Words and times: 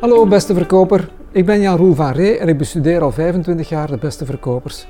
Hallo 0.00 0.26
beste 0.26 0.54
verkoper, 0.54 1.08
ik 1.32 1.46
ben 1.46 1.60
Jan 1.60 1.76
Roel 1.76 1.94
van 1.94 2.12
Ree 2.12 2.38
en 2.38 2.48
ik 2.48 2.58
bestudeer 2.58 3.02
al 3.02 3.12
25 3.12 3.68
jaar 3.68 3.86
de 3.90 3.96
beste 3.96 4.24
verkopers. 4.24 4.86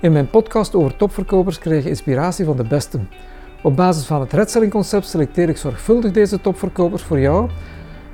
In 0.00 0.12
mijn 0.12 0.30
podcast 0.30 0.74
over 0.74 0.96
topverkopers 0.96 1.58
krijg 1.58 1.82
je 1.82 1.88
inspiratie 1.88 2.44
van 2.44 2.56
de 2.56 2.64
besten. 2.64 3.08
Op 3.62 3.76
basis 3.76 4.04
van 4.04 4.20
het 4.20 4.32
redselling 4.32 4.72
concept 4.72 5.06
selecteer 5.06 5.48
ik 5.48 5.56
zorgvuldig 5.56 6.12
deze 6.12 6.40
topverkopers 6.40 7.02
voor 7.02 7.20
jou 7.20 7.50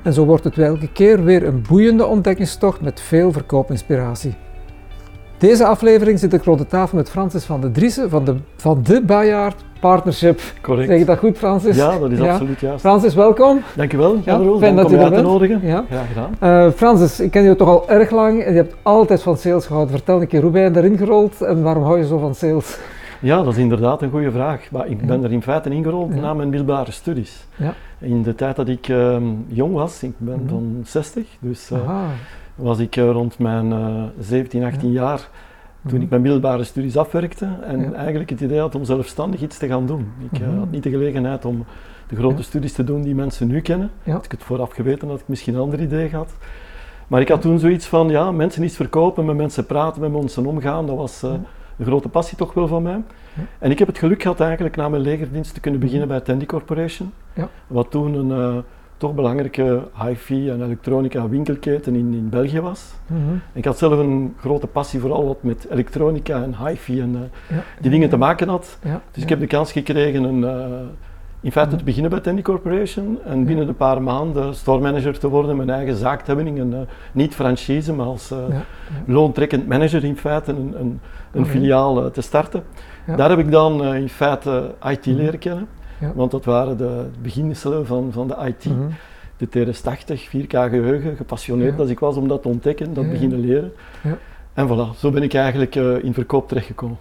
en 0.03 0.13
zo 0.13 0.25
wordt 0.25 0.43
het 0.43 0.57
elke 0.57 0.91
keer 0.91 1.23
weer 1.23 1.45
een 1.45 1.63
boeiende 1.69 2.05
ontdekkingstocht 2.05 2.81
met 2.81 3.01
veel 3.01 3.31
verkoopinspiratie. 3.31 4.35
Deze 5.37 5.65
aflevering 5.65 6.19
zit 6.19 6.33
ik 6.33 6.43
rond 6.43 6.59
de 6.59 6.67
tafel 6.67 6.97
met 6.97 7.09
Francis 7.09 7.43
van 7.43 7.61
de 7.61 7.71
Driessen 7.71 8.09
van 8.09 8.25
de, 8.25 8.35
van 8.55 8.83
de 8.83 9.01
Partnership. 9.79 10.39
Correct. 10.61 10.87
Zeg 10.89 10.99
je 10.99 11.05
dat 11.05 11.17
goed, 11.17 11.37
Francis? 11.37 11.75
Ja, 11.75 11.99
dat 11.99 12.11
is 12.11 12.19
absoluut 12.19 12.59
juist. 12.59 12.79
Francis, 12.79 13.13
welkom. 13.15 13.61
Dankjewel, 13.75 14.15
Ja, 14.25 14.39
fijn 14.59 14.75
Dank 14.75 14.75
dat 14.75 14.89
je 14.89 14.97
er 14.97 15.09
bent. 15.09 15.23
nodigen. 15.23 15.59
Ja. 15.63 15.85
Graag 15.89 16.07
gedaan. 16.07 16.35
Eh, 16.39 16.71
Francis, 16.71 17.19
ik 17.19 17.31
ken 17.31 17.43
je 17.43 17.55
toch 17.55 17.67
al 17.67 17.89
erg 17.89 18.11
lang 18.11 18.41
en 18.43 18.51
je 18.51 18.57
hebt 18.57 18.75
altijd 18.81 19.21
van 19.21 19.37
sales 19.37 19.65
gehouden. 19.65 19.95
Vertel 19.95 20.21
een 20.21 20.27
keer, 20.27 20.41
hoe 20.41 20.51
ben 20.51 20.63
je 20.63 20.71
daarin 20.71 20.97
gerold 20.97 21.41
en 21.41 21.63
waarom 21.63 21.83
hou 21.83 21.97
je 21.97 22.05
zo 22.07 22.17
van 22.17 22.35
sales? 22.35 22.77
Ja, 23.21 23.43
dat 23.43 23.53
is 23.53 23.59
inderdaad 23.59 24.01
een 24.01 24.09
goede 24.09 24.31
vraag. 24.31 24.71
Maar 24.71 24.87
ik 24.87 25.05
ben 25.05 25.23
er 25.23 25.31
in 25.31 25.41
feite 25.41 25.69
ingerold 25.69 26.13
Ja. 26.13 26.19
na 26.21 26.33
mijn 26.33 26.49
middelbare 26.49 26.91
studies. 26.91 27.47
Ja. 27.55 27.73
In 27.99 28.21
de 28.23 28.35
tijd 28.35 28.55
dat 28.55 28.67
ik 28.67 28.87
ehm, 28.87 29.23
jong 29.47 29.73
was, 29.73 30.03
ik 30.03 30.13
ben 30.17 30.45
van 30.49 30.81
60, 30.85 31.25
dus 31.39 31.71
eh, 31.71 31.77
was 32.55 32.79
ik 32.79 32.95
eh, 32.95 33.09
rond 33.11 33.39
mijn 33.39 33.71
eh 33.71 34.03
17, 34.19 34.63
18 34.63 34.91
jaar 34.91 35.29
toen 35.81 35.93
Mhm. 35.93 36.01
ik 36.03 36.09
mijn 36.09 36.21
middelbare 36.21 36.63
studies 36.63 36.97
afwerkte 36.97 37.47
en 37.63 37.79
Ja. 37.79 37.91
eigenlijk 37.93 38.29
het 38.29 38.41
idee 38.41 38.59
had 38.59 38.75
om 38.75 38.83
zelfstandig 38.83 39.41
iets 39.41 39.57
te 39.57 39.67
gaan 39.67 39.85
doen. 39.85 40.11
Ik 40.31 40.39
eh, 40.39 40.47
Mhm. 40.47 40.57
had 40.57 40.71
niet 40.71 40.83
de 40.83 40.89
gelegenheid 40.89 41.45
om 41.45 41.65
de 42.07 42.15
grote 42.15 42.35
Ja. 42.35 42.41
studies 42.41 42.73
te 42.73 42.83
doen 42.83 43.01
die 43.01 43.15
mensen 43.15 43.47
nu 43.47 43.61
kennen. 43.61 43.89
Ja. 44.03 44.13
Had 44.13 44.25
ik 44.25 44.31
het 44.31 44.43
vooraf 44.43 44.71
geweten 44.71 45.07
had 45.07 45.19
ik 45.19 45.27
misschien 45.27 45.53
een 45.53 45.61
ander 45.61 45.81
idee 45.81 46.09
gehad. 46.09 46.33
Maar 47.07 47.21
ik 47.21 47.29
had 47.29 47.41
toen 47.41 47.59
zoiets 47.59 47.85
van, 47.85 48.09
ja, 48.09 48.31
mensen 48.31 48.63
iets 48.63 48.75
verkopen, 48.75 49.25
met 49.25 49.35
mensen 49.35 49.65
praten, 49.65 50.01
met 50.01 50.11
mensen 50.11 50.45
omgaan, 50.45 50.85
dat 50.87 50.95
was 50.97 51.23
eh, 51.23 51.29
Ja. 51.31 51.39
een 51.77 51.85
grote 51.85 52.09
passie 52.09 52.37
toch 52.37 52.53
wel 52.53 52.67
van 52.67 52.83
mij. 52.83 53.01
En 53.59 53.71
ik 53.71 53.79
heb 53.79 53.87
het 53.87 53.97
geluk 53.97 54.21
gehad 54.21 54.39
eigenlijk 54.39 54.75
na 54.75 54.89
mijn 54.89 55.01
legerdienst 55.01 55.53
te 55.53 55.59
kunnen 55.59 55.79
beginnen 55.79 56.07
bij 56.07 56.19
Tandy 56.19 56.45
Corporation. 56.45 57.11
Ja. 57.33 57.49
Wat 57.67 57.91
toen 57.91 58.13
een 58.13 58.31
eh, 58.31 58.57
toch 58.99 59.13
belangrijke 59.15 59.81
hi-fi 60.03 60.49
en 60.49 60.63
elektronica 60.63 61.27
winkelketen 61.29 61.95
in, 61.95 62.13
in 62.13 62.29
België 62.29 62.61
was. 62.61 62.93
Mhm. 63.07 63.19
Ik 63.53 63.65
had 63.65 63.77
zelf 63.77 63.99
een 63.99 64.35
grote 64.39 64.67
passie 64.67 64.99
vooral 64.99 65.25
wat 65.27 65.43
met 65.43 65.67
elektronica 65.71 66.43
en 66.43 66.55
hi-fi 66.67 67.01
en 67.01 67.15
eh, 67.15 67.55
Ja. 67.57 67.63
die 67.81 67.91
dingen 67.91 68.09
te 68.09 68.17
maken 68.17 68.47
had. 68.49 68.77
Ja. 68.83 69.01
Dus 69.11 69.23
ik 69.23 69.29
heb 69.29 69.39
de 69.39 69.47
kans 69.47 69.71
gekregen 69.71 70.23
een, 70.23 70.43
eh, 70.43 70.77
in 71.41 71.51
feite 71.51 71.75
te 71.75 71.83
beginnen 71.83 72.11
bij 72.11 72.19
Tandy 72.19 72.41
Corporation 72.41 73.19
en 73.25 73.45
binnen 73.45 73.67
een 73.67 73.75
paar 73.75 74.01
maanden 74.01 74.55
store 74.55 74.81
manager 74.81 75.19
te 75.19 75.27
worden, 75.27 75.55
mijn 75.55 75.69
eigen 75.69 75.95
zaak 75.95 76.19
te 76.21 76.25
hebben, 76.33 76.47
in 76.47 76.57
een, 76.61 76.73
eh, 76.73 76.79
niet 77.11 77.35
franchise, 77.35 77.93
maar 77.93 78.05
als 78.05 78.33
loontrekkend 79.05 79.67
manager 79.67 80.03
in 80.03 80.17
feite 80.17 80.51
een, 80.51 80.73
een, 80.79 80.99
een 81.31 81.45
filiaal 81.45 82.11
te 82.11 82.21
starten. 82.21 82.63
Daar 83.17 83.29
heb 83.29 83.39
ik 83.39 83.51
dan 83.51 83.85
in 83.95 84.09
feite 84.09 84.71
IT 84.89 85.05
Mhm. 85.05 85.15
leren 85.15 85.39
kennen, 85.39 85.67
Ja. 85.99 86.11
want 86.15 86.31
dat 86.31 86.45
waren 86.45 86.77
de 86.77 87.05
beginselen 87.21 87.85
van, 87.85 88.09
van 88.11 88.27
de 88.27 88.35
IT. 88.45 88.65
Mhm. 88.65 88.77
De 89.37 89.47
TRS-80, 89.49 90.29
4K 90.29 90.49
geheugen, 90.69 91.15
gepassioneerd 91.15 91.73
Ja. 91.75 91.79
als 91.81 91.89
ik 91.89 91.99
was 91.99 92.15
om 92.17 92.27
dat 92.27 92.41
te 92.41 92.47
ontdekken, 92.47 92.93
dat 92.93 93.03
Ja, 93.03 93.09
ja. 93.09 93.15
beginnen 93.15 93.39
leren. 93.39 93.71
Ja. 94.03 94.17
En 94.53 94.67
voilà, 94.67 94.97
zo 94.97 95.11
ben 95.11 95.23
ik 95.23 95.33
eigenlijk 95.33 95.75
eh, 95.75 96.03
in 96.03 96.13
verkoop 96.13 96.47
terechtgekomen. 96.47 96.97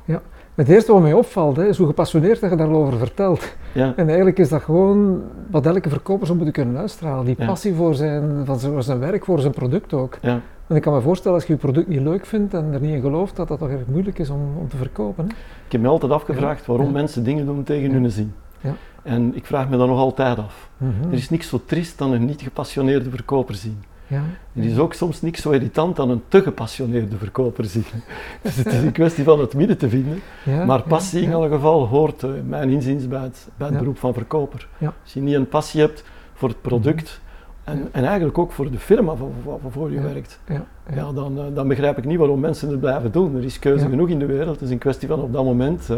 Het 0.54 0.68
eerste 0.68 0.92
wat 0.92 1.02
mij 1.02 1.12
opvalt 1.12 1.56
hè, 1.56 1.66
is 1.68 1.78
hoe 1.78 1.86
gepassioneerd 1.86 2.40
dat 2.40 2.50
je 2.50 2.56
daarover 2.56 2.98
vertelt. 2.98 3.56
Ja. 3.72 3.92
En 3.96 4.06
eigenlijk 4.06 4.38
is 4.38 4.48
dat 4.48 4.62
gewoon 4.62 5.22
wat 5.50 5.66
elke 5.66 5.88
verkoper 5.88 6.26
zou 6.26 6.38
moeten 6.38 6.54
kunnen 6.62 6.76
uitstralen. 6.80 7.24
Die 7.24 7.34
Ja. 7.38 7.46
passie 7.46 7.74
voor 7.74 7.94
zijn, 7.94 8.42
van 8.44 8.82
zijn, 8.82 8.98
werk, 8.98 9.24
voor 9.24 9.40
zijn 9.40 9.52
product 9.52 9.92
ook. 9.92 10.18
Ja. 10.22 10.40
En 10.66 10.76
ik 10.76 10.82
kan 10.82 10.92
me 10.94 11.00
voorstellen, 11.00 11.36
als 11.36 11.46
je 11.46 11.52
je 11.52 11.58
product 11.58 11.88
niet 11.88 12.00
leuk 12.00 12.26
vindt 12.26 12.54
en 12.54 12.72
er 12.72 12.80
niet 12.80 12.94
in 12.94 13.00
gelooft, 13.00 13.36
dat 13.36 13.48
dat 13.48 13.58
toch 13.58 13.68
erg 13.70 13.86
moeilijk 13.86 14.18
is 14.18 14.30
om, 14.30 14.40
om 14.58 14.68
te 14.68 14.76
verkopen. 14.76 15.24
Hè? 15.24 15.30
Ik 15.66 15.72
heb 15.72 15.80
me 15.80 15.88
altijd 15.88 16.12
afgevraagd 16.12 16.66
waarom 16.66 16.86
Ja. 16.86 16.92
mensen 16.92 17.24
dingen 17.24 17.46
doen 17.46 17.62
tegen 17.62 17.90
Ja. 17.90 17.98
hun 17.98 18.10
zin. 18.10 18.32
Ja. 18.60 18.74
En 19.02 19.36
ik 19.36 19.46
vraag 19.46 19.68
me 19.68 19.76
dat 19.76 19.88
nog 19.88 19.98
altijd 19.98 20.38
af. 20.38 20.68
Mhm. 20.76 20.92
Er 21.10 21.12
is 21.18 21.30
niks 21.30 21.48
zo 21.48 21.60
triest 21.64 21.98
dan 21.98 22.12
een 22.12 22.24
niet 22.24 22.42
gepassioneerde 22.42 23.10
verkoper 23.10 23.54
zien. 23.54 23.82
ja. 24.06 24.22
Er 24.56 24.64
is 24.64 24.78
ook 24.78 24.94
soms 24.94 25.22
niks 25.22 25.40
zo 25.42 25.50
irritant 25.50 25.96
dan 25.96 26.10
een 26.10 26.22
te 26.28 26.42
gepassioneerde 26.42 27.16
verkoper 27.16 27.64
zien. 27.64 27.84
Dus 28.42 28.56
het 28.56 28.66
is 28.66 28.82
een 28.82 28.92
kwestie 28.92 29.24
van 29.24 29.40
het 29.40 29.54
midden 29.54 29.78
te 29.78 29.88
vinden. 29.88 30.20
Ja, 30.44 30.64
Maar 30.64 30.82
passie 30.82 31.22
in 31.22 31.34
alle 31.34 31.48
geval 31.48 31.86
hoort, 31.86 32.22
eh, 32.22 32.30
mijn 32.46 32.68
inziens, 32.70 33.08
bij 33.08 33.22
het, 33.22 33.48
bij 33.56 33.66
het 33.66 33.74
Ja. 33.76 33.80
beroep 33.82 33.98
van 33.98 34.12
verkoper. 34.14 34.68
Als 35.02 35.12
je 35.12 35.20
niet 35.20 35.34
een 35.34 35.48
passie 35.48 35.80
hebt 35.80 36.04
voor 36.34 36.48
het 36.48 36.60
product 36.62 37.20
en, 37.64 37.88
en 37.92 38.04
eigenlijk 38.04 38.38
ook 38.38 38.52
voor 38.52 38.70
de 38.70 38.78
firma 38.78 39.16
waar- 39.16 39.28
waar- 39.44 39.58
waarvoor 39.62 39.90
je 39.90 39.96
Ja. 39.96 40.02
werkt, 40.02 40.40
Ja, 40.48 40.54
ja. 40.54 40.94
ja, 40.94 41.12
dan, 41.12 41.38
eh, 41.38 41.44
dan 41.54 41.68
begrijp 41.68 41.98
ik 41.98 42.04
niet 42.04 42.18
waarom 42.18 42.40
mensen 42.40 42.68
het 42.70 42.80
blijven 42.80 43.12
doen. 43.12 43.36
Er 43.36 43.44
is 43.44 43.58
keuze 43.58 43.88
genoeg 43.88 44.08
in 44.08 44.18
de 44.18 44.26
wereld. 44.26 44.54
Het 44.54 44.62
is 44.64 44.70
een 44.70 44.78
kwestie 44.78 45.08
van 45.08 45.20
op 45.20 45.32
dat 45.32 45.44
moment 45.44 45.90
eh, 45.90 45.96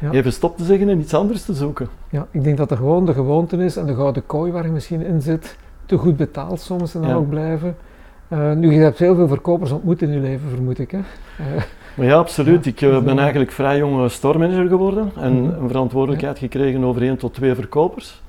Ja. 0.00 0.10
even 0.10 0.32
stop 0.32 0.56
te 0.56 0.64
zeggen 0.64 0.88
en 0.88 1.00
iets 1.00 1.14
anders 1.14 1.42
te 1.42 1.54
zoeken. 1.54 1.88
Ja, 2.10 2.26
ik 2.30 2.44
denk 2.44 2.56
dat 2.56 2.70
er 2.70 2.76
gewoon 2.76 3.06
de 3.06 3.12
gewoonte 3.12 3.56
is 3.56 3.76
en 3.76 3.86
de 3.86 3.94
gouden 3.94 4.26
kooi 4.26 4.52
waar 4.52 4.64
je 4.64 4.70
misschien 4.72 5.04
in 5.06 5.20
zit, 5.22 5.56
te 5.86 5.96
goed 5.96 6.16
betaald 6.16 6.60
soms 6.60 6.94
en 6.94 7.00
dan 7.00 7.10
Ja. 7.10 7.16
ook 7.16 7.28
blijven. 7.28 7.76
Eh, 8.28 8.52
nu, 8.52 8.72
je 8.72 8.80
hebt 8.80 8.98
heel 8.98 9.14
veel 9.14 9.28
verkopers 9.28 9.70
ontmoet 9.70 10.02
in 10.02 10.10
je 10.12 10.18
leven, 10.20 10.48
vermoed 10.50 10.78
ik. 10.78 10.90
Hè? 10.90 10.98
Eh, 10.98 11.62
Maar 11.96 12.06
ja, 12.06 12.14
absoluut. 12.16 12.64
Ja, 12.64 12.70
ik 12.70 12.80
eh, 12.80 12.98
ben 13.02 13.18
eigenlijk 13.18 13.50
vrij 13.50 13.78
jong 13.78 14.10
store 14.10 14.38
manager 14.38 14.68
geworden 14.68 15.10
en 15.16 15.42
Mhm. 15.42 15.62
een 15.62 15.68
verantwoordelijkheid 15.68 16.38
gekregen 16.38 16.84
over 16.84 17.02
één 17.02 17.16
tot 17.16 17.34
twee 17.34 17.54
verkopers. 17.54 18.22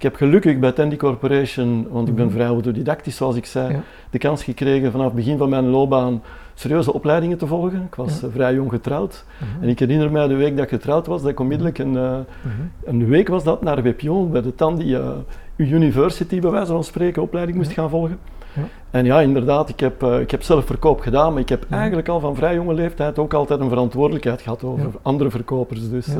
Ik 0.00 0.06
heb 0.06 0.14
gelukkig 0.16 0.58
bij 0.58 0.72
Tandy 0.72 0.96
Corporation, 0.96 1.86
want 1.90 2.08
ik 2.08 2.14
ben 2.14 2.24
Mhm. 2.24 2.34
vrij 2.34 2.46
autodidactisch 2.46 3.16
zoals 3.16 3.36
ik 3.36 3.46
zei, 3.46 3.72
Ja. 3.72 3.80
de 4.10 4.18
kans 4.18 4.44
gekregen 4.44 4.90
vanaf 4.90 5.06
het 5.06 5.14
begin 5.14 5.38
van 5.38 5.48
mijn 5.48 5.66
loopbaan 5.68 6.22
serieuze 6.54 6.92
opleidingen 6.92 7.38
te 7.38 7.46
volgen. 7.46 7.82
Ik 7.86 7.94
was 7.94 8.20
Ja. 8.20 8.26
eh, 8.26 8.32
vrij 8.32 8.54
jong 8.54 8.70
getrouwd 8.70 9.24
mhm, 9.38 9.62
en 9.62 9.68
ik 9.68 9.78
herinner 9.78 10.10
mij 10.12 10.28
de 10.28 10.34
week 10.34 10.54
dat 10.56 10.64
ik 10.64 10.70
getrouwd 10.70 11.06
was, 11.06 11.20
dat 11.22 11.30
ik 11.30 11.40
onmiddellijk 11.40 11.78
een, 11.78 11.96
eh, 11.96 12.02
mhm. 12.12 12.62
een 12.84 13.06
week 13.06 13.28
was 13.28 13.44
dat 13.44 13.62
naar 13.62 13.82
Wepion 13.82 14.30
bij 14.30 14.42
de 14.42 14.54
Tandy 14.54 14.94
eh, 14.94 15.08
University 15.56 16.40
bij 16.40 16.50
wijze 16.50 16.72
van 16.72 16.84
spreken 16.84 17.22
opleiding 17.22 17.56
moest 17.56 17.72
gaan 17.72 17.90
volgen. 17.90 18.18
Ja. 18.52 18.62
En 18.90 19.04
ja, 19.04 19.20
inderdaad, 19.20 19.68
ik 19.68 19.80
heb, 19.80 20.02
eh, 20.02 20.20
ik 20.20 20.30
heb 20.30 20.42
zelf 20.42 20.64
verkoop 20.66 21.00
gedaan, 21.00 21.32
maar 21.32 21.42
ik 21.42 21.48
heb 21.48 21.64
Ja. 21.68 21.76
eigenlijk 21.76 22.08
al 22.08 22.20
van 22.20 22.36
vrij 22.36 22.54
jonge 22.54 22.74
leeftijd 22.74 23.18
ook 23.18 23.34
altijd 23.34 23.60
een 23.60 23.68
verantwoordelijkheid 23.68 24.40
gehad 24.42 24.64
over 24.64 24.84
Ja. 24.84 24.90
andere 25.02 25.30
verkopers. 25.30 25.90
Dus 25.90 26.06
eh, 26.08 26.16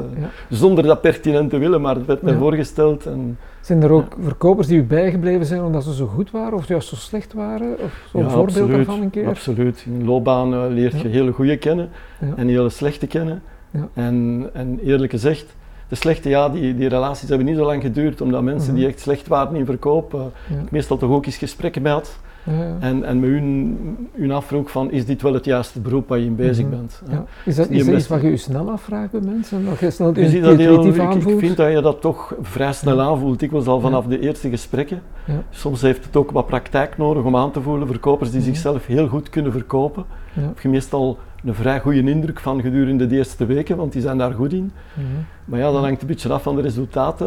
zonder 0.49 0.85
dat 0.85 1.01
pertinent 1.01 1.51
te 1.51 1.59
willen, 1.59 1.81
maar 1.81 1.95
het 1.95 2.07
werd 2.07 2.23
mij 2.23 2.35
voorgesteld. 2.35 3.07
En, 3.07 3.39
Zijn 3.61 3.83
er 3.83 3.91
ook 3.91 4.17
verkopers 4.23 4.67
die 4.67 4.79
u 4.79 4.85
bijgebleven 4.85 5.47
zijn 5.47 5.63
omdat 5.63 5.85
ze 5.85 5.95
zo 5.95 6.07
goed 6.07 6.31
waren 6.31 6.55
of 6.59 6.69
juist 6.69 6.89
zo 6.89 6.97
slecht 6.97 7.33
waren? 7.33 7.73
Of 7.73 8.07
zo'n 8.13 8.23
voorbeeld 8.23 8.49
absoluut, 8.49 8.77
daarvan 8.77 9.03
een 9.03 9.11
keer? 9.11 9.27
Absoluut. 9.29 9.85
In 9.87 10.05
loopbaan 10.05 10.55
eh, 10.55 10.61
leert 10.69 11.01
je 11.01 11.09
hele 11.09 11.33
goede 11.33 11.57
kennen 11.57 11.89
en 12.37 12.49
hele 12.49 12.69
slechte 12.71 13.07
kennen. 13.07 13.43
Ja. 13.71 13.89
En, 13.95 14.47
en 14.53 14.79
eerlijk 14.85 15.11
gezegd, 15.11 15.57
de 15.91 15.97
slechte, 15.97 16.29
ja, 16.29 16.49
die, 16.49 16.75
die 16.75 16.89
relaties 16.89 17.29
hebben 17.29 17.47
niet 17.47 17.57
zo 17.57 17.65
lang 17.65 17.83
geduurd, 17.83 18.21
omdat 18.21 18.43
mensen 18.43 18.71
Mhm. 18.73 18.81
die 18.81 18.89
echt 18.89 19.01
slecht 19.01 19.29
waren 19.29 19.57
in 19.57 19.65
verkoop, 19.65 20.15
eh, 20.15 20.21
Ja, 20.49 20.57
meestal 20.71 20.97
toch 20.97 21.11
ook 21.11 21.27
eens 21.27 21.37
gesprekken 21.37 21.83
bij 21.83 21.93
had. 21.93 22.19
ja, 22.45 22.53
ja. 22.53 22.77
En, 22.81 23.05
en 23.05 23.21
met 23.21 23.31
hun, 23.31 23.79
hun 24.13 24.31
afvroeg 24.33 24.71
van, 24.71 24.91
is 24.91 25.07
dit 25.07 25.23
wel 25.23 25.35
het 25.35 25.45
juiste 25.45 25.81
beroep 25.81 26.09
waar 26.09 26.19
je 26.19 26.25
in 26.25 26.37
bezig 26.37 26.65
Mhm. 26.67 26.77
bent? 26.77 27.03
Ja. 27.11 27.25
Is 27.45 27.57
dat, 27.57 27.69
Die 27.69 27.79
is 27.79 27.87
dat 27.87 27.95
iets 27.95 28.09
wat 28.09 28.21
je 28.23 28.29
u 28.31 28.37
snel 28.37 28.71
afvraagt 28.71 29.11
bij 29.11 29.21
mensen? 29.21 29.65
Je 29.81 29.91
snel 29.91 30.19
Je 30.19 30.29
ziet 30.29 30.43
dat 30.43 30.57
heel, 30.57 30.87
ik, 30.87 31.15
ik 31.15 31.39
vind 31.39 31.57
dat 31.57 31.73
je 31.73 31.81
dat 31.81 32.01
toch 32.01 32.35
vrij 32.43 32.73
snel 32.73 33.01
aanvoelt. 33.01 33.43
Ik 33.43 33.51
was 33.51 33.67
al 33.67 33.81
vanaf 33.81 34.07
de 34.07 34.21
eerste 34.21 34.49
gesprekken. 34.49 35.03
Soms 35.51 35.81
heeft 35.83 36.05
het 36.05 36.17
ook 36.17 36.31
wat 36.31 36.47
praktijk 36.47 36.99
nodig 36.99 37.23
om 37.25 37.37
aan 37.37 37.51
te 37.51 37.61
voelen. 37.61 37.87
Verkopers 37.87 38.31
die 38.31 38.41
Mhm. 38.41 38.49
zichzelf 38.49 38.87
heel 38.87 39.09
goed 39.09 39.29
kunnen 39.31 39.53
verkopen. 39.53 40.05
Heb 40.33 40.61
je 40.61 40.69
meestal 40.69 41.19
een 41.45 41.55
vrij 41.55 41.81
goede 41.81 42.03
indruk 42.11 42.41
van 42.41 42.61
gedurende 42.61 43.07
de 43.07 43.17
eerste 43.17 43.47
weken, 43.47 43.77
want 43.77 43.93
die 43.93 44.03
zijn 44.03 44.19
daar 44.19 44.33
goed 44.33 44.53
in. 44.53 44.73
Mhm. 44.95 45.05
Maar 45.51 45.59
ja, 45.59 45.71
dat 45.73 45.83
hangt 45.83 46.01
een 46.01 46.07
beetje 46.07 46.33
af 46.33 46.43
van 46.43 46.57
de 46.57 46.63
resultaten 46.63 47.27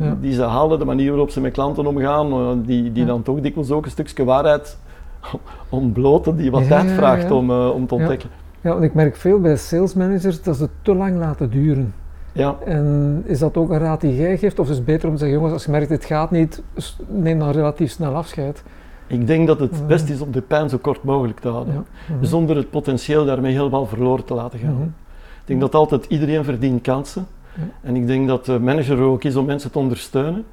eh, 0.00 0.06
Ja. 0.06 0.16
die 0.20 0.32
ze 0.32 0.42
halen, 0.42 0.78
de 0.78 0.84
manier 0.84 1.08
waarop 1.10 1.30
ze 1.30 1.40
met 1.40 1.52
klanten 1.52 1.86
omgaan, 1.86 2.32
eh, 2.32 2.48
die, 2.66 2.92
die 2.92 3.02
Ja. 3.02 3.08
dan 3.08 3.22
toch 3.22 3.40
dikwijls 3.40 3.70
ook 3.70 3.84
een 3.84 3.90
stukje 3.90 4.24
waarheid 4.24 4.78
ontbloten, 5.68 6.36
die 6.36 6.50
wat 6.50 6.66
tijd 6.66 6.90
vraagt 6.90 7.30
om, 7.30 7.50
eh, 7.50 7.70
om 7.74 7.86
te 7.86 7.94
ontdekken. 7.94 8.28
Ja, 8.60 8.70
want 8.72 8.82
ik 8.84 8.94
merk 8.94 9.16
veel 9.16 9.40
bij 9.40 9.56
sales 9.56 9.94
managers 9.94 10.42
dat 10.42 10.56
ze 10.56 10.62
het 10.62 10.70
te 10.82 10.94
lang 10.94 11.18
laten 11.18 11.50
duren. 11.50 11.94
Ja. 12.32 12.56
En 12.64 13.22
is 13.26 13.38
dat 13.38 13.56
ook 13.56 13.70
een 13.70 13.78
raad 13.78 14.00
die 14.00 14.16
jij 14.16 14.38
geeft? 14.38 14.58
Of 14.58 14.70
is 14.70 14.76
het 14.76 14.84
beter 14.84 15.08
om 15.08 15.14
te 15.14 15.18
zeggen, 15.20 15.36
jongens, 15.36 15.54
als 15.54 15.64
je 15.64 15.70
merkt 15.70 15.90
het 15.90 16.04
gaat 16.04 16.30
niet, 16.30 16.62
neem 17.08 17.38
dan 17.38 17.50
relatief 17.50 17.90
snel 17.90 18.14
afscheid? 18.14 18.62
Ik 19.06 19.26
denk 19.26 19.46
dat 19.46 19.60
het 19.60 19.86
best 19.86 20.08
is 20.08 20.20
om 20.20 20.32
de 20.32 20.40
pijn 20.40 20.68
zo 20.68 20.78
kort 20.78 21.02
mogelijk 21.04 21.40
te 21.40 21.48
houden. 21.48 21.74
Ja. 21.74 22.26
Zonder 22.26 22.56
het 22.56 22.70
potentieel 22.70 23.24
daarmee 23.24 23.52
helemaal 23.52 23.86
verloren 23.86 24.24
te 24.24 24.34
laten 24.34 24.58
gaan. 24.58 24.94
Ik 25.40 25.48
denk 25.48 25.60
dat 25.60 25.74
altijd 25.74 26.04
iedereen 26.08 26.44
verdient 26.44 26.82
kansen. 26.82 27.26
Ja. 27.56 27.62
En 27.82 27.96
ik 27.96 28.06
denk 28.06 28.28
dat 28.28 28.44
de 28.44 28.58
manager 28.60 28.98
er 28.98 29.04
ook 29.04 29.24
is 29.24 29.36
om 29.36 29.44
mensen 29.44 29.70
te 29.70 29.78
ondersteunen. 29.78 30.44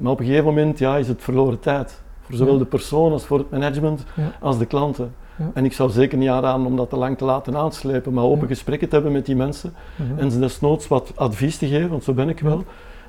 Maar 0.00 0.12
op 0.12 0.18
een 0.20 0.24
gegeven 0.26 0.44
moment 0.46 0.78
ja, 0.78 0.96
is 0.96 1.08
het 1.08 1.22
verloren 1.22 1.60
tijd. 1.60 2.02
Voor 2.20 2.34
zowel 2.34 2.58
de 2.58 2.64
persoon 2.64 3.12
als 3.12 3.24
voor 3.24 3.38
het 3.38 3.50
management 3.50 4.04
als 4.40 4.58
de 4.58 4.66
klanten. 4.66 5.12
En 5.54 5.64
ik 5.64 5.72
zou 5.72 5.90
zeker 5.90 6.18
niet 6.18 6.28
aanraden 6.28 6.66
om 6.66 6.76
dat 6.76 6.90
te 6.90 6.96
lang 6.96 7.18
te 7.18 7.24
laten 7.24 7.56
aanslepen, 7.56 8.12
maar 8.12 8.24
open 8.24 8.48
gesprekken 8.48 8.88
te 8.88 8.94
hebben 8.94 9.12
met 9.12 9.26
die 9.26 9.36
mensen 9.36 9.72
en 10.16 10.30
ze 10.30 10.38
desnoods 10.38 10.88
wat 10.88 11.12
advies 11.14 11.56
te 11.58 11.66
geven, 11.66 11.90
want 11.90 12.04
zo 12.04 12.12
ben 12.12 12.28
ik 12.28 12.40
wel. 12.40 12.64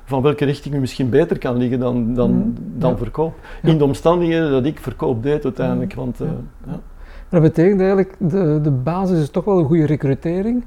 van 0.06 0.22
welke 0.22 0.44
richting 0.44 0.74
u 0.74 0.78
misschien 0.78 1.08
beter 1.10 1.38
kan 1.38 1.56
liggen 1.56 1.78
dan, 1.78 2.14
dan, 2.14 2.54
dan 2.76 2.90
Ja. 2.90 2.96
verkoop. 2.96 3.34
Ja. 3.62 3.68
In 3.68 3.78
de 3.78 3.84
omstandigheden 3.84 4.50
dat 4.50 4.64
ik 4.64 4.78
verkoop 4.78 5.22
deed 5.22 5.44
uiteindelijk. 5.44 5.94
Want, 5.94 6.20
eh, 6.20 6.26
Ja. 6.26 6.70
ja. 6.72 6.80
Dat 7.28 7.42
betekent 7.42 7.78
eigenlijk, 7.80 8.14
de, 8.18 8.58
de 8.62 8.70
basis 8.70 9.20
is 9.20 9.30
toch 9.30 9.44
wel 9.44 9.58
een 9.58 9.64
goede 9.64 9.86
recrutering. 9.86 10.64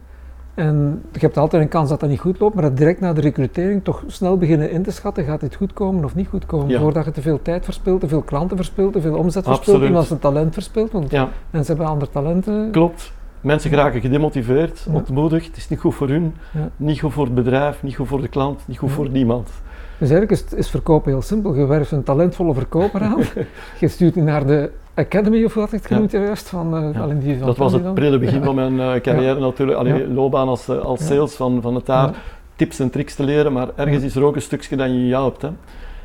En 0.58 1.02
je 1.12 1.20
hebt 1.20 1.38
altijd 1.38 1.62
een 1.62 1.68
kans 1.70 1.90
dat 1.90 2.00
dat 2.00 2.10
niet 2.10 2.20
goed 2.20 2.40
loopt, 2.40 2.54
maar 2.54 2.64
dat 2.64 2.78
direct 2.78 3.00
na 3.00 3.14
de 3.14 3.22
recrutering 3.22 3.84
toch 3.84 4.04
snel 4.08 4.38
beginnen 4.38 4.72
in 4.72 4.84
te 4.84 4.92
schatten, 4.92 5.24
gaat 5.24 5.40
dit 5.40 5.56
goed 5.56 5.74
komen 5.74 6.04
of 6.04 6.16
niet 6.16 6.28
goed 6.28 6.46
komen? 6.46 6.68
Ja. 6.70 6.80
Voordat 6.80 7.06
je 7.06 7.12
te 7.12 7.22
veel 7.22 7.42
tijd 7.42 7.64
verspilt, 7.66 8.00
te 8.00 8.08
veel 8.08 8.22
klanten 8.22 8.58
verspilt, 8.58 8.94
te 8.94 9.02
veel 9.02 9.16
omzet 9.18 9.46
verspilt, 9.46 9.82
en 9.82 9.96
als 9.96 10.08
ze 10.08 10.20
talent 10.20 10.54
verspilt, 10.54 10.92
want 10.92 11.12
ja, 11.12 11.30
mensen 11.50 11.76
hebben 11.76 11.94
andere 11.94 12.12
talenten. 12.12 12.72
klopt. 12.72 13.12
Mensen 13.42 13.70
geraken 13.70 14.02
gedemotiveerd, 14.02 14.84
Ja. 14.88 14.94
ontmoedigd. 14.94 15.48
Het 15.48 15.58
is 15.58 15.70
niet 15.70 15.80
goed 15.80 15.96
voor 15.96 16.08
hun, 16.10 16.34
niet 16.78 17.00
goed 17.00 17.14
voor 17.14 17.26
het 17.26 17.36
bedrijf, 17.36 17.84
niet 17.84 17.96
goed 17.96 18.08
voor 18.08 18.22
de 18.22 18.28
klant, 18.28 18.62
niet 18.68 18.78
goed 18.78 18.92
voor 18.92 19.10
niemand. 19.10 19.50
Dus 19.98 20.10
eigenlijk 20.10 20.32
is, 20.32 20.54
is 20.58 20.70
verkopen 20.70 21.12
heel 21.12 21.22
simpel. 21.22 21.56
Je 21.56 21.66
werft 21.66 21.92
een 21.92 22.04
talentvolle 22.04 22.54
verkoper 22.54 23.02
aan, 23.02 23.20
je 23.80 23.88
stuurt 23.88 24.14
die 24.14 24.24
naar 24.24 24.46
de 24.46 24.72
academy, 24.98 25.44
of 25.44 25.54
wat 25.54 25.66
ik 25.66 25.72
het 25.72 25.86
genoemd 25.86 26.12
juist, 26.12 26.50
van, 26.50 26.76
eh, 26.78 26.94
Ja. 26.94 27.00
alleen 27.02 27.20
die 27.20 27.38
Dat 27.40 27.58
was 27.58 27.74
het 27.74 27.94
prille 27.94 28.20
begin 28.20 28.44
van 28.44 28.56
mijn 28.56 28.80
eh, 28.80 29.02
carrière 29.02 29.40
natuurlijk. 29.40 29.78
Allee, 29.78 29.94
Ja. 29.94 30.14
loopbaan 30.14 30.48
als, 30.48 30.68
eh, 30.68 30.78
als 30.80 31.06
sales 31.06 31.34
van, 31.36 31.62
van 31.62 31.76
het 31.76 31.86
daar. 31.86 32.16
Tips 32.56 32.80
en 32.80 32.90
tricks 32.90 33.16
te 33.16 33.24
leren, 33.24 33.54
maar 33.54 33.68
ergens 33.76 34.04
is 34.04 34.16
er 34.16 34.24
ook 34.24 34.36
een 34.36 34.42
stukje 34.42 34.76
dat 34.76 34.88
je 34.88 35.06
je 35.08 35.14
helpt. 35.14 35.42
Hè. 35.42 35.50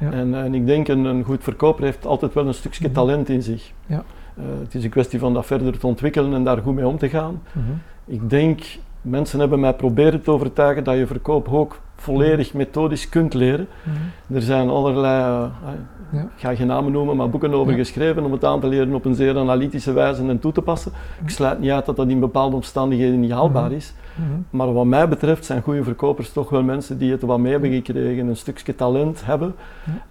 Ja. 0.01 0.11
En, 0.13 0.35
en 0.35 0.55
ik 0.55 0.67
denk 0.67 0.89
een, 0.89 1.05
een 1.05 1.25
goed 1.25 1.43
verkoper 1.43 1.85
heeft 1.85 2.07
altijd 2.07 2.35
wel 2.35 2.47
een 2.47 2.55
stukje 2.55 2.85
Mhm. 2.85 2.93
talent 2.95 3.29
in 3.29 3.43
zich. 3.43 3.73
Ja. 3.87 4.03
Eh, 4.37 4.45
het 4.63 4.75
is 4.75 4.85
een 4.85 4.91
kwestie 4.91 5.19
van 5.19 5.35
dat 5.35 5.47
verder 5.47 5.79
te 5.79 5.87
ontwikkelen 5.87 6.35
en 6.35 6.45
daar 6.45 6.59
goed 6.59 6.75
mee 6.75 6.87
om 6.87 6.99
te 6.99 7.09
gaan. 7.09 7.43
Mhm. 7.53 7.67
Ik 8.05 8.31
denk, 8.31 8.61
mensen 9.01 9.41
hebben 9.41 9.61
mij 9.61 9.75
proberen 9.75 10.23
te 10.23 10.31
overtuigen 10.31 10.85
dat 10.85 10.97
je 10.97 11.07
verkoop 11.07 11.49
ook 11.53 11.81
volledig 12.03 12.55
methodisch 12.55 13.09
kunt 13.09 13.35
leren. 13.35 13.67
Mhm. 13.83 14.37
Er 14.37 14.43
zijn 14.43 14.69
allerlei, 14.69 15.23
eh, 15.65 15.71
Ja. 16.13 16.21
ik 16.21 16.29
ga 16.37 16.55
geen 16.55 16.67
namen 16.67 16.93
noemen, 16.93 17.17
maar 17.17 17.31
boeken 17.31 17.55
over 17.55 17.73
geschreven 17.73 18.25
om 18.25 18.33
het 18.33 18.45
aan 18.45 18.61
te 18.61 18.67
leren 18.67 18.95
op 18.95 19.05
een 19.05 19.15
zeer 19.15 19.39
analytische 19.39 19.93
wijze 19.93 20.23
en 20.29 20.39
toe 20.39 20.53
te 20.53 20.63
passen. 20.63 20.93
Ik 21.23 21.31
sluit 21.31 21.61
niet 21.61 21.71
uit 21.71 21.87
dat 21.87 21.97
dat 21.97 22.09
in 22.09 22.21
bepaalde 22.21 22.57
omstandigheden 22.57 23.21
niet 23.21 23.31
haalbaar 23.31 23.65
Mhm. 23.69 23.75
is. 23.75 23.95
Mhm. 24.15 24.41
Maar 24.51 24.73
wat 24.73 24.85
mij 24.85 25.09
betreft 25.09 25.45
zijn 25.45 25.63
goede 25.63 25.83
verkopers 25.85 26.33
toch 26.33 26.51
wel 26.51 26.63
mensen 26.63 26.99
die 26.99 27.13
het 27.13 27.23
wat 27.23 27.39
mee 27.39 27.53
hebben 27.53 27.73
gekregen, 27.73 28.27
een 28.29 28.37
stukje 28.37 28.75
talent 28.75 29.23
hebben. 29.25 29.55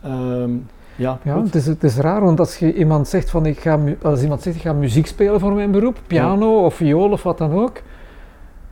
Ehm, 0.03 0.51
ja, 0.95 1.19
Ja, 1.23 1.33
goed. 1.33 1.45
het 1.45 1.55
is, 1.55 1.65
het 1.65 1.83
is 1.83 1.97
raar, 1.97 2.21
want 2.21 2.39
als 2.39 2.57
je 2.57 2.73
iemand 2.73 3.07
zegt 3.07 3.29
van 3.29 3.45
ik 3.45 3.59
ga, 3.59 3.79
als 4.01 4.21
iemand 4.21 4.41
zegt 4.41 4.55
ik 4.55 4.61
ga 4.61 4.73
muziek 4.73 5.07
spelen 5.07 5.39
voor 5.39 5.53
mijn 5.53 5.71
beroep, 5.71 5.97
piano 6.07 6.65
of 6.65 6.73
viool 6.73 7.11
of 7.11 7.23
wat 7.23 7.37
dan 7.37 7.51
ook, 7.53 7.81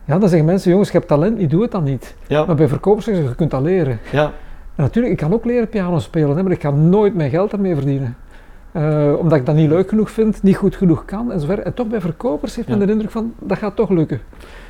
ja, 0.09 0.19
dan 0.19 0.29
zeggen 0.29 0.47
mensen 0.47 0.71
jongens, 0.71 0.89
je 0.91 0.97
hebt 0.97 1.09
talent, 1.09 1.39
niet 1.39 1.49
doe 1.49 1.61
het 1.61 1.71
dan 1.71 1.83
niet. 1.83 2.15
ja, 2.27 2.45
Maar 2.45 2.55
bij 2.55 2.67
verkopers 2.67 3.05
zeggen 3.05 3.23
ze, 3.23 3.29
je 3.29 3.35
kunt 3.35 3.51
dat 3.51 3.61
leren. 3.61 3.99
ja, 4.11 4.23
En 4.75 4.83
natuurlijk, 4.83 5.13
ik 5.13 5.19
kan 5.19 5.33
ook 5.33 5.45
leren 5.45 5.69
piano 5.69 5.99
spelen, 5.99 6.35
hè, 6.37 6.43
maar 6.43 6.51
ik 6.51 6.61
ga 6.61 6.71
nooit 6.71 7.15
mijn 7.15 7.29
geld 7.29 7.51
daarmee 7.51 7.75
verdienen. 7.75 8.15
Eh, 8.71 9.13
omdat 9.19 9.37
ik 9.37 9.45
dat 9.45 9.55
niet 9.55 9.69
leuk 9.69 9.89
genoeg 9.89 10.11
vind, 10.11 10.43
niet 10.43 10.55
goed 10.55 10.75
genoeg 10.75 11.05
kan 11.05 11.31
en 11.31 11.39
zo 11.39 11.45
verder. 11.45 11.65
En 11.65 11.73
toch 11.73 11.87
bij 11.87 12.01
verkopers 12.01 12.55
heeft 12.55 12.67
men 12.67 12.79
Ja. 12.79 12.85
de 12.85 12.91
indruk 12.91 13.11
van, 13.11 13.33
dat 13.39 13.57
gaat 13.57 13.75
toch 13.75 13.89
lukken. 13.89 14.19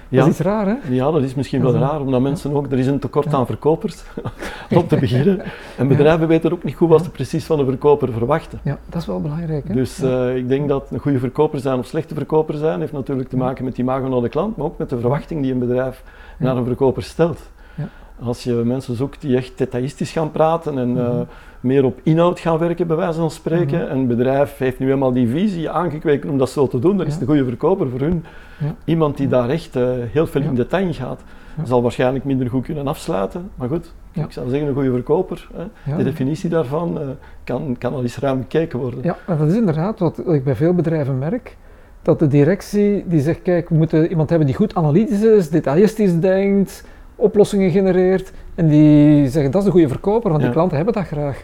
ja. 0.09 0.17
Dat 0.17 0.25
is 0.27 0.31
iets 0.33 0.41
raar, 0.41 0.65
hè? 0.67 0.75
Ja, 0.89 1.11
dat 1.11 1.21
is 1.23 1.35
misschien 1.35 1.61
wel 1.61 1.73
raar, 1.73 1.99
omdat 2.01 2.21
mensen 2.21 2.53
ook, 2.53 2.71
er 2.71 2.77
is 2.79 2.87
een 2.87 2.99
tekort 2.99 3.31
Ja. 3.31 3.37
aan 3.37 3.45
verkopers, 3.45 4.03
om 4.75 4.87
te 4.87 4.97
beginnen. 4.97 5.41
En 5.77 5.87
bedrijven 5.87 6.27
weten 6.27 6.51
ook 6.51 6.63
niet 6.63 6.75
goed 6.75 6.89
wat 6.89 7.03
ze 7.03 7.09
precies 7.09 7.45
van 7.45 7.59
een 7.59 7.65
verkoper 7.65 8.11
verwachten. 8.11 8.59
Ja, 8.63 8.77
dat 8.89 9.01
is 9.01 9.07
wel 9.07 9.21
belangrijk, 9.21 9.67
hè? 9.67 9.73
Dus 9.73 10.01
eh, 10.01 10.35
ik 10.35 10.47
denk 10.47 10.67
dat 10.69 10.87
een 10.91 10.99
goede 10.99 11.19
verkoper 11.19 11.59
zijn 11.59 11.79
of 11.79 11.85
slechte 11.85 12.13
verkoper 12.13 12.55
zijn, 12.57 12.79
heeft 12.79 12.91
natuurlijk 12.93 13.29
te 13.29 13.37
maken 13.37 13.63
met 13.65 13.75
die 13.75 13.83
imago 13.83 14.07
naar 14.07 14.21
de 14.21 14.29
klant, 14.29 14.57
maar 14.57 14.65
ook 14.65 14.77
met 14.77 14.89
de 14.89 14.99
verwachting 14.99 15.41
die 15.41 15.51
een 15.53 15.59
bedrijf 15.59 16.03
naar 16.37 16.57
een 16.57 16.65
verkoper 16.65 17.03
stelt. 17.03 17.39
Ja. 17.75 17.87
Als 18.23 18.43
je 18.43 18.53
mensen 18.53 18.95
zoekt 18.95 19.21
die 19.21 19.35
echt 19.37 19.57
detailistisch 19.57 20.11
gaan 20.11 20.31
praten 20.31 20.77
en 20.77 20.97
eh, 20.97 21.09
Mhm. 21.13 21.23
Meer 21.59 21.83
op 21.85 21.99
inhoud 22.03 22.39
gaan 22.39 22.57
werken, 22.57 22.87
bij 22.87 22.95
wijze 22.95 23.19
van 23.19 23.31
spreken, 23.31 23.79
Mhm. 23.79 23.87
en 23.89 23.97
een 23.97 24.07
bedrijf 24.07 24.57
heeft 24.57 24.79
nu 24.79 24.91
eenmaal 24.91 25.11
die 25.13 25.27
visie 25.27 25.69
aangekweekt 25.69 26.25
om 26.25 26.37
dat 26.37 26.49
zo 26.49 26.67
te 26.67 26.79
doen, 26.79 26.97
dan 26.97 27.05
is 27.05 27.13
Ja. 27.13 27.19
een 27.21 27.27
goede 27.27 27.45
verkoper 27.45 27.89
voor 27.89 27.99
hun. 27.99 28.23
Ja. 28.59 28.75
Iemand 28.85 29.17
die 29.17 29.27
daar 29.27 29.49
echt 29.49 29.75
eh, 29.75 29.89
heel 30.11 30.27
veel 30.27 30.41
in 30.41 30.55
detail 30.55 30.93
gaat, 30.93 31.21
zal 31.63 31.81
waarschijnlijk 31.81 32.25
minder 32.25 32.49
goed 32.49 32.65
kunnen 32.65 32.87
afsluiten. 32.87 33.49
Maar 33.55 33.67
goed, 33.69 33.93
ik 34.13 34.31
zou 34.31 34.49
zeggen 34.49 34.67
een 34.67 34.73
goede 34.73 34.91
verkoper. 34.91 35.47
Hè. 35.83 35.97
De 35.97 36.03
definitie 36.03 36.49
daarvan 36.49 36.99
eh, 36.99 37.07
kan, 37.43 37.75
kan 37.77 37.93
al 37.93 38.01
eens 38.01 38.17
ruim 38.17 38.39
bekeken 38.39 38.79
worden. 38.79 38.99
Ja, 39.03 39.17
maar 39.27 39.37
dat 39.37 39.47
is 39.47 39.55
inderdaad 39.55 39.99
wat 39.99 40.21
ik 40.27 40.43
bij 40.43 40.55
veel 40.55 40.73
bedrijven 40.73 41.17
merk. 41.17 41.57
Dat 42.01 42.19
de 42.19 42.27
directie 42.27 43.03
die 43.07 43.21
zegt, 43.21 43.41
kijk, 43.41 43.69
we 43.69 43.75
moeten 43.75 44.09
iemand 44.09 44.29
hebben 44.29 44.47
die 44.47 44.55
goed 44.55 44.75
analytisch 44.75 45.21
is, 45.21 45.49
detailistisch 45.49 46.19
denkt, 46.19 46.85
oplossingen 47.19 47.71
genereert. 47.71 48.31
En 48.55 48.67
die 48.67 49.27
zeggen, 49.29 49.51
dat 49.51 49.61
is 49.61 49.65
de 49.67 49.71
goede 49.73 49.87
verkoper, 49.87 50.29
want 50.29 50.41
die 50.41 50.51
klanten 50.51 50.75
hebben 50.77 50.93
dat 50.95 51.05
graag. 51.05 51.43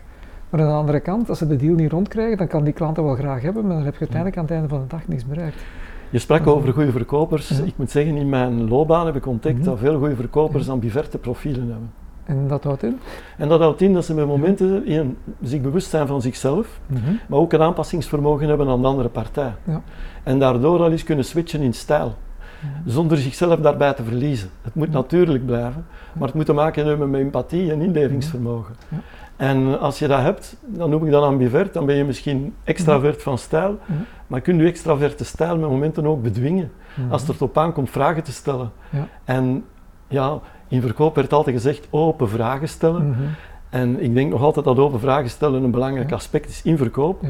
Maar 0.50 0.62
aan 0.62 0.68
de 0.68 0.74
andere 0.74 1.00
kant, 1.00 1.30
als 1.30 1.38
ze 1.38 1.48
de 1.48 1.56
deal 1.56 1.76
niet 1.76 1.92
rondkrijgen, 1.92 2.38
dan 2.38 2.48
kan 2.48 2.64
die 2.64 2.74
klant 2.74 2.96
dat 2.96 3.06
wel 3.06 3.16
graag 3.16 3.42
hebben, 3.42 3.66
maar 3.68 3.76
dan 3.76 3.84
heb 3.86 3.94
je 3.94 4.00
uiteindelijk 4.00 4.38
aan 4.38 4.44
het 4.44 4.54
einde 4.54 4.68
van 4.68 4.80
de 4.80 4.88
dag 4.88 5.08
niks 5.08 5.26
bereikt. 5.26 5.56
Je 6.10 6.20
sprak 6.20 6.48
over 6.48 6.74
goede 6.74 6.92
verkopers. 6.92 7.50
Ja. 7.50 7.64
Ik 7.64 7.74
moet 7.76 7.92
zeggen, 7.92 8.16
in 8.16 8.30
mijn 8.30 8.68
loopbaan 8.70 9.06
heb 9.06 9.16
ik 9.16 9.26
ontdekt 9.28 9.56
Mhm. 9.58 9.66
dat 9.66 9.80
veel 9.80 9.98
goede 10.00 10.16
verkopers 10.16 10.66
Ja. 10.66 10.72
ambiverte 10.72 11.18
profielen 11.18 11.68
hebben. 11.70 11.92
En 12.26 12.48
dat 12.48 12.64
houdt 12.64 12.84
in? 12.84 13.00
En 13.38 13.48
dat 13.48 13.60
houdt 13.60 13.82
in 13.82 13.94
dat 13.94 14.06
ze 14.06 14.14
met 14.14 14.28
momenten 14.28 14.86
in, 14.86 15.18
zich 15.42 15.62
bewust 15.62 15.90
zijn 15.90 16.08
van 16.08 16.22
zichzelf, 16.22 16.80
Mhm. 16.88 17.00
maar 17.28 17.40
ook 17.40 17.54
een 17.54 17.62
aanpassingsvermogen 17.62 18.48
hebben 18.48 18.68
aan 18.68 18.82
de 18.82 18.88
andere 18.88 19.10
partij. 19.10 19.54
Ja. 19.64 19.82
En 20.24 20.40
daardoor 20.40 20.80
al 20.80 20.92
eens 20.92 21.04
kunnen 21.04 21.26
switchen 21.26 21.62
in 21.62 21.74
stijl. 21.74 22.14
Zonder 22.86 23.18
zichzelf 23.18 23.60
daarbij 23.60 23.94
te 23.94 24.04
verliezen. 24.04 24.50
Het 24.62 24.76
moet 24.76 24.92
natuurlijk 24.92 25.46
blijven, 25.46 25.86
maar 26.14 26.28
het 26.28 26.36
moet 26.36 26.46
te 26.46 26.54
maken 26.54 26.86
hebben 26.86 27.10
met 27.10 27.22
empathie 27.22 27.72
en 27.72 27.82
inlevingsvermogen. 27.82 28.76
Ja. 28.90 28.98
En 29.36 29.80
als 29.80 30.00
je 30.00 30.08
dat 30.08 30.22
hebt, 30.22 30.56
dan 30.66 30.90
noem 30.90 31.06
ik 31.06 31.12
dat 31.12 31.24
ambivert, 31.24 31.74
dan 31.74 31.86
ben 31.86 31.96
je 31.96 32.04
misschien 32.04 32.54
extravert 32.64 33.22
van 33.22 33.38
stijl, 33.38 33.80
maar 34.28 34.42
kun 34.42 34.58
je 34.58 34.68
extraverte 34.68 35.26
stijl 35.26 35.58
met 35.58 35.70
momenten 35.70 36.06
ook 36.06 36.24
bedwingen. 36.24 36.72
Als 37.10 37.28
het 37.28 37.36
erop 37.36 37.58
aankomt 37.58 37.90
vragen 37.90 38.24
te 38.24 38.32
stellen. 38.32 38.72
Ja. 38.90 39.08
En 39.24 39.64
ja, 40.08 40.40
in 40.68 40.82
verkoop 40.82 41.16
werd 41.16 41.34
altijd 41.34 41.56
gezegd 41.56 41.88
open 41.90 42.30
vragen 42.30 42.70
stellen. 42.70 43.10
Mhm. 43.10 43.22
En 43.70 44.02
ik 44.04 44.14
denk 44.14 44.32
nog 44.32 44.42
altijd 44.42 44.66
dat 44.66 44.78
open 44.78 45.00
vragen 45.00 45.30
stellen 45.30 45.64
een 45.64 45.72
belangrijk 45.72 46.12
aspect 46.12 46.50
is 46.50 46.62
in 46.62 46.78
verkoop. 46.78 47.22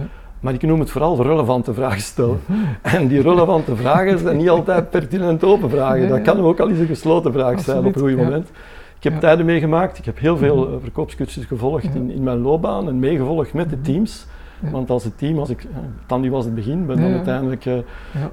Maar 0.45 0.53
ik 0.53 0.61
noem 0.61 0.79
het 0.79 0.89
vooral 0.91 1.21
relevante 1.23 1.73
vragen 1.73 2.01
stellen. 2.01 2.39
En 2.81 3.07
die 3.07 3.21
relevante 3.21 3.75
vragen 3.75 4.19
zijn 4.19 4.37
niet 4.37 4.49
altijd 4.49 4.89
pertinent 4.89 5.43
open 5.43 5.69
vragen. 5.69 6.09
Dat 6.09 6.21
kan 6.21 6.39
ook 6.39 6.59
al 6.59 6.69
eens 6.69 6.79
een 6.79 6.85
gesloten 6.87 7.33
vraag 7.33 7.59
zijn 7.59 7.77
op 7.85 7.95
een 7.95 8.01
goed 8.01 8.15
moment. 8.15 8.49
Ik 8.97 9.03
heb 9.11 9.19
tijden 9.19 9.45
meegemaakt, 9.45 9.97
ik 9.97 10.05
heb 10.05 10.19
heel 10.19 10.37
veel 10.37 10.55
Mhm. 10.57 10.73
eh, 10.73 10.77
verkoopscursussen 10.81 11.47
gevolgd 11.57 11.95
in, 11.95 12.11
in 12.11 12.23
mijn 12.23 12.37
loopbaan 12.41 12.87
en 12.87 12.99
meegevolgd 12.99 13.53
met 13.53 13.69
de 13.69 13.75
Mhm. 13.75 13.85
teams. 13.85 14.27
Ja. 14.59 14.69
Want 14.71 14.89
als 14.89 15.03
het 15.03 15.17
team, 15.17 15.39
als 15.39 15.49
ik, 15.49 15.63
eh, 15.63 15.69
Tandy 16.05 16.29
was 16.29 16.45
het 16.45 16.55
begin, 16.55 16.85
ben 16.85 16.97
dan 16.97 17.09
ja. 17.09 17.15
uiteindelijk 17.15 17.65
eh, 17.65 17.73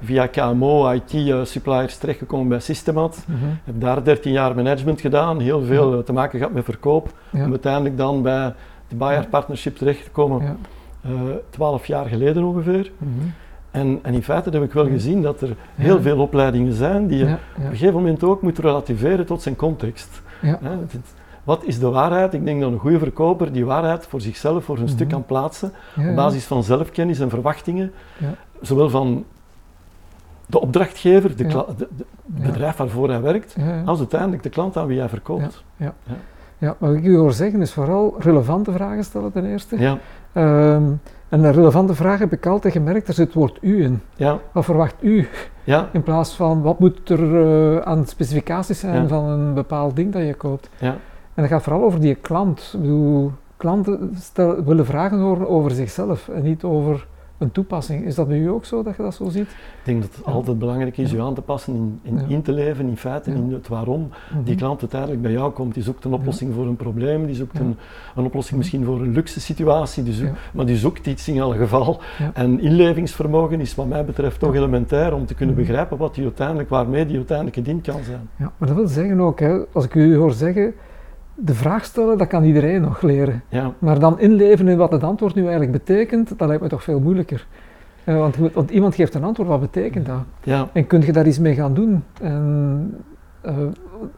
via 0.01 0.27
KMO, 0.27 0.91
IT-suppliers 0.91 1.97
terechtgekomen 1.97 2.47
bij 2.47 2.59
Systemat. 2.59 3.25
Mhm. 3.27 3.37
heb 3.63 3.81
daar 3.81 4.03
13 4.03 4.31
jaar 4.31 4.55
management 4.55 5.01
gedaan, 5.01 5.39
heel 5.39 5.61
veel 5.61 5.93
eh, 5.93 5.99
te 5.99 6.13
maken 6.13 6.37
gehad 6.39 6.53
met 6.53 6.63
verkoop. 6.63 7.09
Om 7.33 7.49
uiteindelijk 7.49 7.97
dan 7.97 8.21
bij 8.21 8.53
de 8.87 8.95
Bayer. 8.95 9.27
Partnership 9.29 9.75
terecht 9.77 10.03
te 10.03 10.11
komen, 10.11 10.57
Eh, 11.03 11.11
12 11.49 11.85
jaar 11.85 12.05
geleden 12.05 12.43
ongeveer. 12.43 12.91
Mhm. 12.97 13.09
En, 13.71 13.99
en 14.01 14.13
in 14.13 14.23
feite 14.23 14.49
heb 14.49 14.63
ik 14.63 14.73
wel 14.73 14.87
gezien 14.87 15.21
dat 15.21 15.41
er 15.41 15.55
heel 15.75 15.95
Ja. 15.95 16.01
veel 16.01 16.19
opleidingen 16.19 16.73
zijn 16.73 17.07
die 17.07 17.17
je 17.17 17.25
Ja. 17.25 17.39
op 17.57 17.63
een 17.63 17.69
gegeven 17.69 17.93
moment 17.93 18.23
ook 18.23 18.41
moet 18.41 18.57
relativeren 18.59 19.25
tot 19.25 19.41
zijn 19.41 19.55
context. 19.55 20.21
Wat 21.43 21.63
is 21.63 21.79
de 21.79 21.89
waarheid? 21.89 22.33
Ik 22.33 22.45
denk 22.45 22.61
dat 22.61 22.71
een 22.71 22.77
goede 22.79 22.99
verkoper 22.99 23.51
die 23.51 23.65
waarheid 23.65 24.05
voor 24.07 24.21
zichzelf 24.21 24.63
voor 24.63 24.75
een 24.77 24.83
Mhm. 24.83 24.91
stuk 24.91 25.09
kan 25.09 25.25
plaatsen 25.25 25.71
op 25.97 26.15
basis 26.15 26.45
van 26.45 26.63
zelfkennis 26.63 27.19
en 27.19 27.29
verwachtingen, 27.29 27.91
zowel 28.61 28.89
van 28.89 29.25
de 30.45 30.59
opdrachtgever, 30.61 31.29
het 31.29 31.87
bedrijf 32.25 32.75
waarvoor 32.75 33.09
hij 33.09 33.21
werkt, 33.21 33.55
als 33.85 33.99
uiteindelijk 33.99 34.43
de 34.43 34.49
klant 34.49 34.77
aan 34.77 34.87
wie 34.87 34.99
hij 34.99 35.09
verkoopt. 35.09 35.63
Ja, 36.63 36.75
wat 36.77 36.93
ik 36.93 37.03
u 37.03 37.17
hoor 37.17 37.33
zeggen 37.33 37.61
is 37.61 37.71
vooral 37.73 38.15
relevante 38.19 38.71
vragen 38.71 39.03
stellen 39.03 39.31
ten 39.31 39.45
eerste. 39.45 39.79
Ja, 39.79 39.97
Ehm, 40.33 40.83
en 41.29 41.43
een 41.43 41.51
relevante 41.51 41.93
vraag 41.95 42.19
heb 42.19 42.33
ik 42.33 42.45
altijd 42.45 42.73
gemerkt, 42.73 43.07
er 43.07 43.13
zit 43.13 43.25
het 43.25 43.35
woord 43.35 43.57
u 43.61 43.83
in. 43.83 44.01
ja, 44.15 44.39
Wat 44.51 44.65
verwacht 44.65 44.95
u? 45.01 45.27
ja, 45.63 45.89
In 45.91 46.03
plaats 46.03 46.33
van 46.35 46.61
wat 46.61 46.79
moet 46.79 47.09
er 47.09 47.41
eh, 47.75 47.77
aan 47.77 48.05
specificaties 48.05 48.79
zijn 48.79 49.01
Ja. 49.01 49.07
van 49.07 49.23
een 49.25 49.53
bepaald 49.53 49.95
ding 49.95 50.11
dat 50.13 50.21
je 50.25 50.33
koopt. 50.33 50.69
ja. 50.79 50.95
En 51.33 51.41
dat 51.43 51.47
gaat 51.51 51.63
vooral 51.63 51.83
over 51.83 51.99
die 51.99 52.15
klant. 52.15 52.71
Ik 52.73 52.81
bedoel, 52.81 53.31
klanten 53.57 54.13
stel- 54.19 54.63
willen 54.63 54.85
vragen 54.85 55.19
horen 55.19 55.49
over 55.49 55.71
zichzelf 55.71 56.27
en 56.27 56.41
niet 56.43 56.63
over 56.63 57.07
een 57.43 57.51
toepassing. 57.51 58.05
Is 58.05 58.15
dat 58.15 58.27
bij 58.27 58.37
u 58.37 58.49
ook 58.49 58.65
zo, 58.65 58.83
dat 58.83 58.95
je 58.95 59.01
dat 59.03 59.13
zo 59.13 59.29
ziet? 59.29 59.49
Ik 59.49 59.83
denk 59.83 60.01
dat 60.01 60.15
het 60.15 60.25
altijd 60.25 60.59
belangrijk 60.59 60.97
is 60.97 61.11
je 61.11 61.21
aan 61.21 61.33
te 61.33 61.41
passen 61.41 61.73
in, 61.75 61.99
in, 62.03 62.29
in 62.29 62.41
te 62.41 62.51
leven, 62.51 62.87
in 62.87 62.97
feite, 62.97 63.31
in 63.31 63.53
het 63.53 63.67
waarom 63.67 64.09
die 64.31 64.41
Mhm. 64.53 64.55
klant 64.57 64.81
uiteindelijk 64.81 65.21
bij 65.21 65.31
jou 65.31 65.51
komt. 65.51 65.73
Die 65.73 65.83
zoekt 65.83 66.05
een 66.05 66.13
oplossing 66.13 66.53
voor 66.53 66.65
een 66.67 66.75
probleem, 66.75 67.25
die 67.25 67.35
zoekt 67.35 67.59
een, 67.59 67.75
een 68.15 68.23
oplossing 68.25 68.57
misschien 68.57 68.85
voor 68.85 69.01
een 69.01 69.11
luxe 69.11 69.39
situatie, 69.39 70.03
die 70.03 70.13
zoekt- 70.13 70.31
maar 70.53 70.65
die 70.65 70.77
zoekt 70.77 71.07
iets 71.07 71.27
in 71.27 71.37
elk 71.37 71.55
geval. 71.55 71.99
En 72.33 72.59
inlevingsvermogen 72.59 73.59
is 73.61 73.75
wat 73.75 73.87
mij 73.87 74.05
betreft 74.05 74.39
toch 74.39 74.55
elementair 74.55 75.13
om 75.13 75.25
te 75.25 75.33
kunnen 75.33 75.55
Mhm. 75.55 75.63
begrijpen 75.65 75.97
wat 75.97 76.15
die 76.15 76.23
uiteindelijk, 76.23 76.69
waarmee 76.69 77.05
die 77.05 77.15
uiteindelijk 77.15 77.57
gediend 77.57 77.81
kan 77.81 78.03
zijn. 78.03 78.29
Ja, 78.37 78.51
maar 78.57 78.67
dat 78.67 78.77
wil 78.77 78.87
zeggen 78.87 79.19
ook, 79.19 79.39
hè, 79.39 79.57
als 79.73 79.85
ik 79.85 79.95
u 79.95 80.15
hoor 80.15 80.31
zeggen, 80.33 80.73
de 81.35 81.53
vraag 81.53 81.85
stellen, 81.85 82.17
dat 82.17 82.27
kan 82.27 82.43
iedereen 82.43 82.81
nog 82.81 83.01
leren. 83.01 83.43
Ja. 83.49 83.73
Maar 83.79 83.99
dan 83.99 84.19
inleven 84.19 84.67
in 84.67 84.77
wat 84.77 84.91
het 84.91 85.03
antwoord 85.03 85.35
nu 85.35 85.41
eigenlijk 85.41 85.71
betekent, 85.71 86.37
dat 86.37 86.47
lijkt 86.47 86.63
me 86.63 86.69
toch 86.69 86.83
veel 86.83 86.99
moeilijker. 86.99 87.47
Eh, 88.03 88.17
want, 88.17 88.35
want, 88.53 88.71
iemand 88.71 88.95
geeft 88.95 89.13
een 89.13 89.23
antwoord, 89.23 89.49
wat 89.49 89.59
betekent 89.59 90.05
dat? 90.05 90.23
Ja. 90.43 90.69
En 90.73 90.87
kun 90.87 91.01
je 91.01 91.11
daar 91.11 91.27
iets 91.27 91.39
mee 91.39 91.55
gaan 91.55 91.73
doen? 91.73 92.03
En 92.21 93.03
uh, 93.45 93.51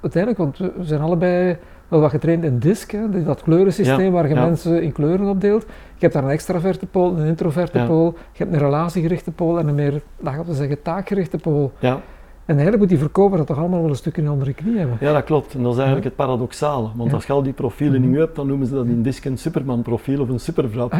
uiteindelijk, 0.01 0.37
want 0.37 0.57
we 0.57 0.83
zijn 0.83 1.01
allebei 1.01 1.57
wel 1.87 1.99
wat 1.99 2.09
getraind 2.09 2.43
in 2.43 2.59
DISC, 2.59 2.91
hè, 2.91 3.23
dat 3.23 3.43
kleurensysteem 3.43 4.05
ja, 4.05 4.11
waar 4.11 4.27
je 4.27 4.33
ja. 4.33 4.45
mensen 4.45 4.83
in 4.83 4.91
kleuren 4.91 5.27
opdeelt. 5.27 5.61
Je 5.63 6.01
hebt 6.01 6.13
daar 6.13 6.23
een 6.23 6.29
extraverte 6.29 6.85
pool, 6.85 7.17
een 7.17 7.25
introverte 7.25 7.83
pool, 7.87 8.13
je 8.31 8.43
hebt 8.43 8.53
een 8.53 8.59
relatiegerichte 8.59 9.31
pool 9.31 9.59
en 9.59 9.67
een 9.67 9.75
meer, 9.75 10.01
laten 10.17 10.45
we 10.45 10.53
zeggen, 10.53 10.81
taakgerichte 10.81 11.37
pool. 11.37 11.71
Ja. 11.79 12.01
En 12.45 12.53
eigenlijk 12.53 12.79
moet 12.79 12.89
die 12.89 12.97
verkoper 12.97 13.37
dat 13.37 13.47
toch 13.47 13.57
allemaal 13.57 13.81
wel 13.81 13.89
een 13.89 13.95
stuk 13.95 14.17
in 14.17 14.25
een 14.25 14.31
andere 14.31 14.53
knie 14.53 14.77
hebben. 14.77 14.97
ja, 14.99 15.13
dat 15.13 15.23
klopt. 15.23 15.53
En 15.53 15.61
dat 15.61 15.71
is 15.71 15.77
eigenlijk 15.77 16.05
het 16.07 16.15
paradoxale. 16.15 16.89
Want 16.95 17.09
Ja. 17.09 17.15
als 17.15 17.25
je 17.25 17.33
al 17.33 17.43
die 17.43 17.53
profielen 17.53 18.01
Mhm. 18.01 18.11
je 18.13 18.19
hebt, 18.19 18.35
dan 18.35 18.47
noemen 18.47 18.67
ze 18.67 18.73
dat 18.73 18.85
in 18.85 19.01
DISC 19.01 19.25
een 19.25 19.37
superman 19.37 19.81
profiel 19.81 20.21
of 20.21 20.29
een 20.29 20.39
supervrouw 20.39 20.89
Ah, 20.89 20.99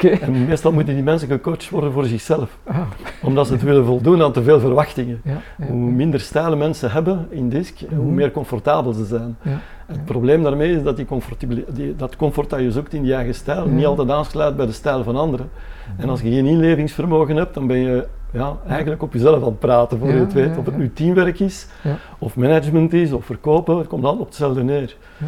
ja. 0.00 0.08
En 0.20 0.46
meestal 0.46 0.72
moeten 0.72 0.94
die 0.94 1.02
mensen 1.02 1.28
gecoacht 1.28 1.70
worden 1.70 1.92
voor 1.92 2.04
zichzelf. 2.04 2.58
Ah, 2.64 2.78
Omdat 3.22 3.46
ze 3.46 3.52
het 3.52 3.62
willen 3.62 3.84
voldoen 3.84 4.22
aan 4.22 4.32
te 4.32 4.42
veel 4.42 4.60
verwachtingen. 4.60 5.20
Hoe 5.68 5.90
minder 5.90 6.20
stijlen 6.20 6.58
mensen 6.58 6.90
hebben 6.90 7.26
in 7.30 7.48
DISC, 7.48 7.78
hoe 7.94 8.04
Mhm. 8.04 8.14
meer 8.14 8.30
comfortabel 8.30 8.92
ze 8.92 9.04
zijn. 9.04 9.36
ja. 9.42 9.58
Het 9.86 10.04
probleem 10.04 10.42
daarmee 10.42 10.76
is 10.76 10.82
dat 10.82 10.96
die 10.96 11.06
die, 11.74 11.94
dat 11.96 12.16
comfort 12.16 12.50
dat 12.50 12.60
je 12.60 12.70
zoekt 12.70 12.92
in 12.92 13.02
die 13.02 13.14
eigen 13.14 13.34
stijl 13.34 13.66
niet 13.66 13.86
altijd 13.86 14.10
aansluit 14.10 14.56
bij 14.56 14.66
de 14.66 14.72
stijl 14.72 15.02
van 15.02 15.16
anderen. 15.16 15.48
En 15.96 16.08
als 16.08 16.20
je 16.20 16.30
geen 16.30 16.46
inlevingsvermogen 16.46 17.36
hebt, 17.36 17.54
dan 17.54 17.66
ben 17.66 17.76
je 17.78 18.06
ja, 18.36 18.56
eigenlijk 18.68 19.02
op 19.02 19.12
jezelf 19.12 19.36
aan 19.36 19.48
het 19.48 19.58
praten 19.58 19.98
voor 19.98 20.08
je 20.08 20.14
het 20.18 20.32
weet. 20.32 20.56
Of 20.56 20.64
het 20.66 20.76
nu 20.76 20.92
teamwerk 20.92 21.40
is, 21.40 21.66
of 22.18 22.36
management 22.36 22.92
is, 22.92 23.12
of 23.12 23.24
verkopen, 23.24 23.78
het 23.78 23.86
komt 23.86 24.02
altijd 24.04 24.22
op 24.22 24.28
hetzelfde 24.28 24.62
neer. 24.62 24.96
Ja. 25.18 25.26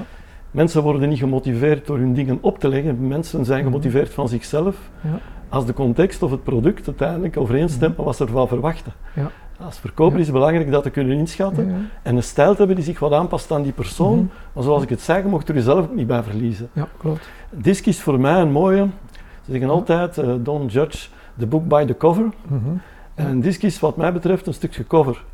Mensen 0.51 0.83
worden 0.83 1.09
niet 1.09 1.19
gemotiveerd 1.19 1.87
door 1.87 1.99
hun 1.99 2.15
dingen 2.15 2.39
op 2.41 2.59
te 2.59 2.69
leggen, 2.69 3.07
mensen 3.09 3.45
zijn 3.45 3.59
Mhm. 3.59 3.69
gemotiveerd 3.69 4.11
van 4.11 4.29
zichzelf. 4.29 4.77
Ja. 5.01 5.19
Als 5.49 5.67
de 5.67 5.73
context 5.73 6.23
of 6.23 6.31
het 6.31 6.43
product 6.45 6.87
uiteindelijk 6.87 7.37
overeenstemt 7.37 7.97
met 7.97 8.07
wat 8.07 8.17
ze 8.17 8.25
ervan 8.25 8.49
verwachten. 8.49 8.93
Ja. 9.15 9.31
Als 9.65 9.79
verkoper 9.79 10.19
is 10.19 10.25
het 10.27 10.35
belangrijk 10.35 10.71
dat 10.71 10.83
te 10.83 10.91
kunnen 10.91 11.17
inschatten 11.19 11.89
en 12.03 12.17
een 12.17 12.23
stijl 12.23 12.51
te 12.53 12.57
hebben 12.59 12.77
die 12.77 12.85
zich 12.85 12.99
wat 12.99 13.13
aanpast 13.13 13.53
aan 13.53 13.63
die 13.63 13.73
persoon. 13.73 14.17
Mhm. 14.19 14.27
Maar 14.53 14.63
zoals 14.63 14.83
ik 14.83 14.89
het 14.89 15.01
zei, 15.01 15.23
je 15.23 15.29
mocht 15.29 15.49
er 15.49 15.55
jezelf 15.55 15.79
ook 15.85 15.95
niet 15.95 16.07
bij 16.07 16.23
verliezen. 16.23 16.69
Ja, 16.73 16.89
klopt. 16.99 17.29
Disc 17.51 17.87
is 17.87 18.01
voor 18.01 18.21
mij 18.21 18.41
een 18.41 18.53
mooie. 18.53 18.87
Ze 19.45 19.51
zeggen 19.51 19.71
altijd, 19.71 20.19
eh, 20.19 20.29
don't 20.39 20.73
judge 20.73 21.09
the 21.39 21.47
book 21.47 21.69
by 21.69 21.85
the 21.85 21.97
cover. 21.97 22.25
Mhm. 22.49 22.71
En 23.19 23.41
disc 23.41 23.63
is 23.63 23.81
wat 23.81 23.97
mij 23.97 24.13
betreft 24.13 24.47
een 24.47 24.55
stukje 24.55 24.87
cover. 24.87 25.25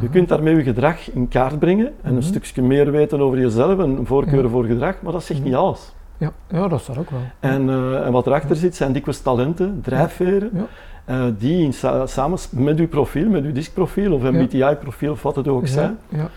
Je 0.00 0.08
kunt 0.08 0.28
daarmee 0.28 0.56
je 0.56 0.62
gedrag 0.62 1.10
in 1.10 1.28
kaart 1.28 1.58
brengen 1.58 1.86
en 1.86 2.08
een 2.10 2.14
Mhm. 2.14 2.22
stukje 2.22 2.62
meer 2.62 2.90
weten 2.90 3.20
over 3.20 3.38
jezelf 3.38 3.78
en 3.78 3.90
een 3.96 4.06
voorkeur 4.06 4.42
Ja. 4.42 4.48
voor 4.48 4.64
gedrag, 4.64 4.94
maar 5.02 5.12
dat 5.12 5.22
zegt 5.24 5.40
Mhm. 5.40 5.48
niet 5.48 5.56
alles. 5.58 5.92
Ja, 6.18 6.32
ja, 6.50 6.68
dat 6.68 6.80
staat 6.80 6.98
ook 6.98 7.10
wel. 7.10 7.20
En, 7.40 7.68
eh, 7.68 8.06
en 8.06 8.12
wat 8.12 8.26
erachter 8.26 8.56
zit 8.56 8.76
zijn 8.76 8.92
dikwijls 8.92 9.20
talenten, 9.20 9.80
drijfveren, 9.82 10.50
Ja. 10.54 10.66
eh, 11.04 11.24
die 11.38 11.64
in 11.64 11.72
sa- 11.72 12.06
samen 12.06 12.38
met 12.50 12.78
uw 12.78 12.88
profiel, 12.88 13.28
met 13.28 13.44
uw 13.44 13.52
disc-profiel 13.52 14.12
of 14.12 14.22
MBTI-profiel 14.22 15.12
of 15.12 15.22
wat 15.22 15.36
het 15.36 15.48
ook 15.48 15.66
zijn, 15.66 15.98
ja. 16.08 16.28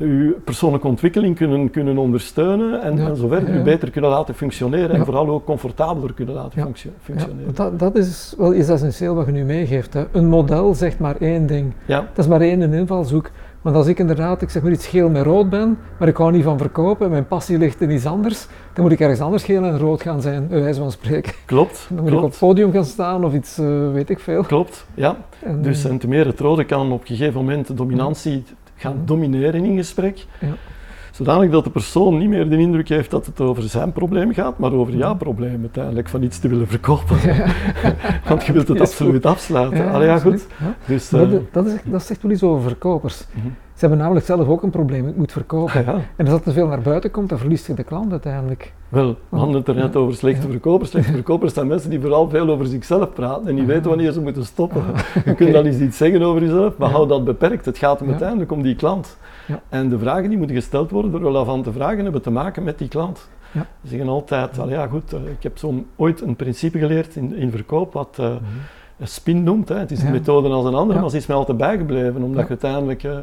Uw 0.00 0.34
persoonlijke 0.44 0.86
ontwikkeling 0.86 1.36
kunnen, 1.36 1.70
kunnen 1.70 1.98
ondersteunen 1.98 2.82
en, 2.82 2.96
Ja, 2.96 3.08
en 3.08 3.16
zover 3.16 3.52
ja, 3.52 3.58
u 3.58 3.62
beter 3.62 3.90
kunnen 3.90 4.10
laten 4.10 4.34
functioneren 4.34 4.96
en 4.96 5.04
vooral 5.04 5.28
ook 5.28 5.44
comfortabeler 5.44 6.12
kunnen 6.14 6.34
laten 6.34 6.62
functio- 6.62 6.90
functioneren. 7.02 7.54
dat, 7.54 7.78
dat 7.78 7.96
is 7.96 8.34
wel 8.38 8.54
iets 8.54 8.68
essentieel 8.68 9.14
wat 9.14 9.26
je 9.26 9.32
nu 9.32 9.44
meegeeft. 9.44 9.94
Hè. 9.94 10.04
Een 10.12 10.28
model 10.28 10.74
zegt 10.74 10.98
maar 10.98 11.16
één 11.16 11.46
ding. 11.46 11.72
Ja, 11.86 11.98
Dat 12.14 12.24
is 12.24 12.26
maar 12.30 12.40
één 12.40 12.60
een 12.60 12.72
invalshoek. 12.72 13.30
Want 13.62 13.76
als 13.76 13.86
ik 13.86 13.98
inderdaad, 13.98 14.42
ik 14.42 14.50
zeg 14.50 14.62
maar 14.62 14.72
iets 14.72 14.86
geel 14.86 15.08
met 15.10 15.22
rood 15.22 15.50
ben, 15.50 15.78
maar 15.98 16.08
ik 16.08 16.16
hou 16.16 16.32
niet 16.32 16.44
van 16.44 16.58
verkopen, 16.58 17.10
mijn 17.10 17.26
passie 17.26 17.58
ligt 17.58 17.80
in 17.80 17.90
iets 17.90 18.06
anders, 18.06 18.46
dan 18.72 18.84
moet 18.84 18.92
ik 18.92 19.00
ergens 19.00 19.20
anders 19.20 19.42
geel 19.44 19.62
en 19.64 19.78
rood 19.78 20.02
gaan 20.02 20.20
zijn, 20.20 20.48
bij 20.48 20.60
wijze 20.60 20.80
van 20.80 20.90
spreken. 20.90 21.32
klopt. 21.46 21.86
Dan 21.94 22.02
moet 22.04 22.12
ik 22.12 22.18
op 22.18 22.30
het 22.30 22.38
podium 22.38 22.72
gaan 22.72 22.84
staan 22.84 23.24
of 23.24 23.34
iets, 23.34 23.58
eh, 23.58 23.92
weet 23.92 24.10
ik 24.10 24.18
veel. 24.18 24.42
Klopt, 24.42 24.86
ja. 24.94 25.16
En, 25.42 25.62
Dus 25.62 25.84
eh, 25.84 25.90
en 25.90 25.98
te 25.98 26.08
meer 26.08 26.26
het 26.26 26.40
rode 26.40 26.64
kan 26.64 26.92
op 26.92 27.00
een 27.00 27.06
gegeven 27.06 27.34
moment 27.40 27.66
de 27.66 27.74
dominantie 27.74 28.44
gaan 28.80 29.02
domineren 29.04 29.64
in 29.64 29.76
gesprek. 29.76 30.26
Ja. 30.40 30.54
Zodanig 31.10 31.50
dat 31.50 31.64
de 31.64 31.70
persoon 31.70 32.18
niet 32.18 32.28
meer 32.28 32.48
de 32.50 32.56
indruk 32.58 32.88
heeft 32.88 33.10
dat 33.10 33.26
het 33.26 33.40
over 33.40 33.62
zijn 33.62 33.92
probleem 33.92 34.34
gaat, 34.34 34.58
maar 34.58 34.72
over 34.72 34.94
jouw 34.96 35.16
probleem 35.16 35.60
uiteindelijk 35.60 36.08
van 36.08 36.22
iets 36.22 36.38
te 36.38 36.48
willen 36.48 36.66
verkopen. 36.68 37.16
ja, 37.34 37.46
Want 38.28 38.44
je 38.46 38.52
wilt 38.52 38.68
het 38.68 38.80
absoluut 38.80 39.26
afsluiten. 39.26 39.78
ja, 39.78 39.90
Allee, 39.90 40.06
ja, 40.06 40.18
goed. 40.18 40.46
Dus, 40.86 41.10
Maar 41.10 41.22
eh, 41.22 41.30
Dat, 41.30 41.52
dat, 41.52 41.66
is, 41.66 41.72
dat 41.84 42.02
zegt 42.02 42.22
wel 42.22 42.32
iets 42.32 42.42
over 42.42 42.62
verkopers. 42.62 43.26
mhm. 43.32 43.48
Ze 43.80 43.86
hebben 43.86 44.04
namelijk 44.04 44.26
zelf 44.26 44.48
ook 44.48 44.62
een 44.62 44.70
probleem, 44.70 45.08
ik 45.08 45.16
moet 45.16 45.32
verkopen. 45.32 45.84
ja. 45.84 45.92
En 46.16 46.24
als 46.24 46.28
dat 46.28 46.42
te 46.42 46.52
veel 46.52 46.66
naar 46.66 46.80
buiten 46.80 47.10
komt, 47.10 47.28
dan 47.28 47.38
verliest 47.38 47.66
je 47.66 47.74
de 47.74 47.82
klant 47.84 48.10
uiteindelijk. 48.10 48.72
Wel, 48.88 49.16
we 49.28 49.36
hadden 49.36 49.54
het 49.56 49.68
er 49.68 49.74
net 49.74 49.96
over 49.96 50.14
slechte 50.14 50.46
Ja. 50.46 50.50
verkopers. 50.52 50.90
Slechte 50.90 51.12
verkopers 51.12 51.54
zijn 51.54 51.66
mensen 51.66 51.90
die 51.90 52.00
vooral 52.00 52.28
veel 52.28 52.48
over 52.48 52.66
zichzelf 52.66 53.12
praten 53.12 53.46
en 53.46 53.54
niet 53.54 53.64
Aha. 53.64 53.72
weten 53.72 53.88
wanneer 53.88 54.12
ze 54.12 54.20
moeten 54.20 54.44
stoppen. 54.44 54.82
Je 55.24 55.34
kunt 55.34 55.52
dan 55.52 55.64
eens 55.64 55.78
iets 55.78 55.96
zeggen 55.96 56.22
over 56.22 56.42
jezelf, 56.42 56.76
maar 56.76 56.90
hou 56.90 57.08
dat 57.08 57.24
beperkt. 57.24 57.64
Het 57.64 57.78
gaat 57.78 58.00
Ja. 58.00 58.06
uiteindelijk 58.06 58.52
om 58.52 58.62
die 58.62 58.74
klant. 58.76 59.16
Ja. 59.46 59.60
En 59.68 59.88
de 59.88 59.98
vragen 59.98 60.28
die 60.28 60.38
moeten 60.38 60.56
gesteld 60.56 60.90
worden 60.90 61.10
door 61.10 61.20
relevante 61.22 61.72
vragen 61.72 62.02
hebben 62.02 62.22
te 62.22 62.30
maken 62.30 62.62
met 62.62 62.78
die 62.78 62.88
klant. 62.88 63.28
Ja. 63.52 63.66
Ze 63.82 63.88
zeggen 63.88 64.08
altijd, 64.08 64.58
"Allee, 64.58 64.74
ja 64.74 64.86
goed, 64.86 65.12
eh, 65.12 65.20
ik 65.20 65.42
heb 65.42 65.58
zo'n 65.58 65.86
ooit 65.96 66.20
een 66.20 66.36
principe 66.36 66.78
geleerd 66.78 67.16
in, 67.16 67.34
in 67.34 67.50
verkoop 67.50 67.92
wat 67.92 68.18
een 68.98 69.08
spin 69.08 69.42
noemt. 69.42 69.68
Hè. 69.68 69.78
Het 69.78 69.90
is 69.90 70.00
een 70.00 70.06
Ja. 70.06 70.12
methode 70.12 70.48
als 70.48 70.64
een 70.64 70.74
andere, 70.74 70.94
Ja. 70.94 71.00
maar 71.00 71.10
ze 71.10 71.16
is 71.16 71.26
mij 71.26 71.36
altijd 71.36 71.58
bijgebleven, 71.58 72.22
omdat 72.22 72.42
je 72.42 72.48
uiteindelijk 72.48 73.02
eh, 73.04 73.18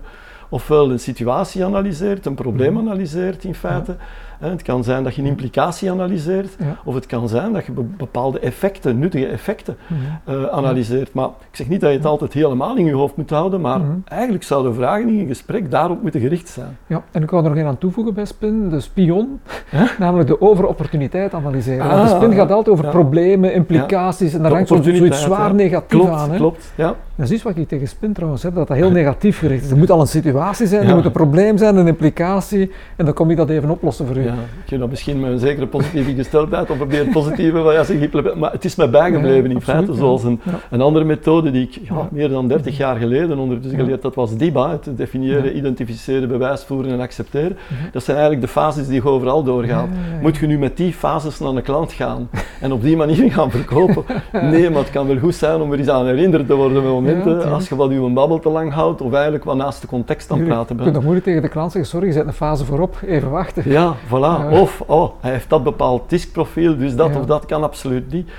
ofwel 0.49 0.91
een 0.91 0.99
situatie 0.99 1.65
analyseert, 1.65 2.25
een 2.25 2.35
probleem 2.35 2.73
Mhm. 2.73 2.87
analyseert 2.87 3.43
in 3.43 3.55
feite. 3.55 3.95
Het 4.39 4.61
kan 4.61 4.83
zijn 4.83 5.03
dat 5.03 5.15
je 5.15 5.21
een 5.21 5.27
implicatie 5.27 5.91
analyseert, 5.91 6.55
Ja. 6.59 6.77
of 6.83 6.93
het 6.95 7.05
kan 7.05 7.27
zijn 7.29 7.53
dat 7.53 7.65
je 7.65 7.71
be- 7.71 7.81
bepaalde 7.97 8.39
effecten, 8.39 8.99
nuttige 8.99 9.25
effecten, 9.27 9.77
Mhm. 9.87 9.99
eh, 10.37 10.43
analyseert. 10.45 11.13
Maar 11.13 11.25
ik 11.25 11.55
zeg 11.55 11.67
niet 11.69 11.81
dat 11.81 11.89
je 11.91 11.95
het 11.97 12.05
altijd 12.05 12.33
helemaal 12.33 12.77
in 12.77 12.85
je 12.85 12.93
hoofd 12.93 13.15
moet 13.17 13.29
houden, 13.29 13.61
maar 13.61 13.79
Mhm. 13.79 13.91
eigenlijk 14.05 14.43
zouden 14.43 14.73
vragen 14.75 15.07
in 15.09 15.19
een 15.19 15.27
gesprek 15.27 15.71
daarop 15.71 16.01
moeten 16.01 16.21
gericht 16.21 16.49
zijn. 16.49 16.77
Ja, 16.87 17.03
en 17.11 17.23
ik 17.23 17.29
wou 17.29 17.43
er 17.43 17.49
nog 17.49 17.57
één 17.59 17.67
aan 17.67 17.77
toevoegen 17.77 18.13
bij 18.13 18.25
Spin, 18.25 18.69
de 18.69 18.79
spion, 18.79 19.39
Huh? 19.69 19.81
namelijk 19.99 20.27
de 20.29 20.41
overopportuniteit 20.41 21.33
analyseren. 21.33 21.87
Want 21.87 22.07
de 22.07 22.13
Ah, 22.13 22.21
spin 22.21 22.33
gaat 22.33 22.51
altijd 22.51 22.77
over 22.77 22.87
problemen, 22.89 23.53
implicaties 23.53 24.33
en 24.33 24.41
daar 24.41 24.51
hangt 24.51 24.67
zoiets 24.67 25.21
zwaar 25.21 25.53
negatief 25.55 25.99
Klopt, 25.99 26.09
aan. 26.11 26.31
Hè? 26.31 26.37
klopt. 26.37 26.73
Ja. 26.75 26.95
Dat 27.15 27.25
is 27.25 27.31
iets 27.31 27.43
wat 27.43 27.57
ik 27.57 27.67
tegen 27.67 27.87
Spin 27.87 28.13
trouwens 28.13 28.43
heb, 28.43 28.55
dat 28.55 28.67
dat 28.67 28.77
heel 28.77 28.91
negatief 28.91 29.39
gericht 29.39 29.63
is. 29.63 29.71
Er 29.71 29.77
moet 29.77 29.91
al 29.91 29.99
een 30.01 30.07
situatie 30.07 30.67
zijn, 30.67 30.87
er 30.87 30.95
moet 30.95 31.05
een 31.05 31.11
probleem 31.11 31.57
zijn, 31.57 31.75
een 31.75 31.87
implicatie 31.87 32.71
en 32.95 33.05
dan 33.05 33.13
kom 33.13 33.29
ik 33.31 33.37
dat 33.37 33.49
even 33.49 33.69
oplossen 33.69 34.07
voor 34.07 34.17
u. 34.17 34.26
Ja, 34.27 34.33
ik 34.63 34.69
heb 34.69 34.79
dat 34.79 34.89
misschien 34.89 35.19
met 35.19 35.31
een 35.31 35.39
zekere 35.39 35.67
positieve 35.67 36.13
gesteldheid 36.13 36.69
of 36.69 36.77
probeer 36.77 37.05
positieve, 37.05 37.57
maar, 37.57 37.73
ja, 37.73 37.83
zeg, 37.83 38.01
ik- 38.01 38.35
maar 38.35 38.51
het 38.51 38.65
is 38.65 38.75
mij 38.75 38.89
bijgebleven 38.89 39.51
in 39.51 39.61
feite, 39.61 39.93
zoals 39.93 40.23
een, 40.23 40.39
een 40.69 40.81
andere 40.81 41.05
methode 41.05 41.51
die 41.51 41.63
ik 41.63 41.79
ja, 41.89 42.07
meer 42.11 42.29
dan 42.29 42.47
30 42.47 42.77
jaar 42.77 42.95
geleden 42.95 43.37
ondertussen 43.37 43.79
geleerd, 43.79 44.01
dat 44.01 44.15
was 44.15 44.35
DIBA, 44.37 44.69
het 44.71 44.97
definiëren, 44.97 45.57
identificeren, 45.57 46.27
bewijsvoeren 46.27 46.91
en 46.91 46.99
accepteren. 46.99 47.57
Dat 47.91 48.03
zijn 48.03 48.17
eigenlijk 48.17 48.45
de 48.47 48.51
fases 48.53 48.87
die 48.87 49.01
je 49.01 49.09
overal 49.09 49.43
doorgaat. 49.43 49.87
Moet 50.21 50.37
je 50.37 50.47
nu 50.47 50.57
met 50.57 50.77
die 50.77 50.93
fases 50.93 51.39
naar 51.39 51.49
een 51.55 51.61
klant 51.61 51.91
gaan 51.93 52.29
en 52.61 52.71
op 52.71 52.81
die 52.81 52.95
manier 52.97 53.31
gaan 53.37 53.51
verkopen? 53.51 54.03
Nee, 54.31 54.69
maar 54.69 54.79
het 54.81 54.89
kan 54.91 55.07
wel 55.07 55.17
goed 55.17 55.35
zijn 55.35 55.61
om 55.61 55.71
er 55.71 55.79
eens 55.79 55.89
aan 55.89 56.05
herinnerd 56.05 56.47
te 56.47 56.55
worden 56.55 56.81
bij 56.81 56.91
momenten, 56.91 57.51
als 57.51 57.69
je 57.69 57.75
wat 57.75 57.91
je 57.91 58.09
babbel 58.09 58.39
te 58.39 58.49
lang 58.49 58.73
houdt 58.73 59.01
of 59.01 59.13
eigenlijk 59.13 59.43
wat 59.43 59.55
naast 59.55 59.81
de 59.81 59.87
context 59.87 60.31
aan 60.31 60.43
praten 60.43 60.65
Je 60.67 60.73
bent. 60.73 60.79
kunt 60.81 60.93
nog 60.93 61.03
moeilijk 61.03 61.25
tegen 61.25 61.41
de 61.41 61.47
klant 61.47 61.71
zeggen, 61.71 61.89
sorry, 61.91 62.07
je 62.07 62.13
zet 62.13 62.27
een 62.27 62.33
fase 62.33 62.65
voorop, 62.65 62.97
even 63.05 63.29
wachten. 63.29 63.63
Ja, 63.71 63.95
voilà. 64.07 64.16
Ja. 64.21 64.59
Of, 64.61 64.83
oh, 64.85 65.09
hij 65.19 65.31
heeft 65.31 65.49
dat 65.49 65.63
bepaald 65.63 66.09
diskprofiel, 66.09 66.77
dus 66.77 66.95
dat 66.95 67.13
Ja. 67.13 67.19
of 67.19 67.25
dat 67.25 67.45
kan 67.45 67.63
absoluut 67.63 68.11
niet. 68.11 68.29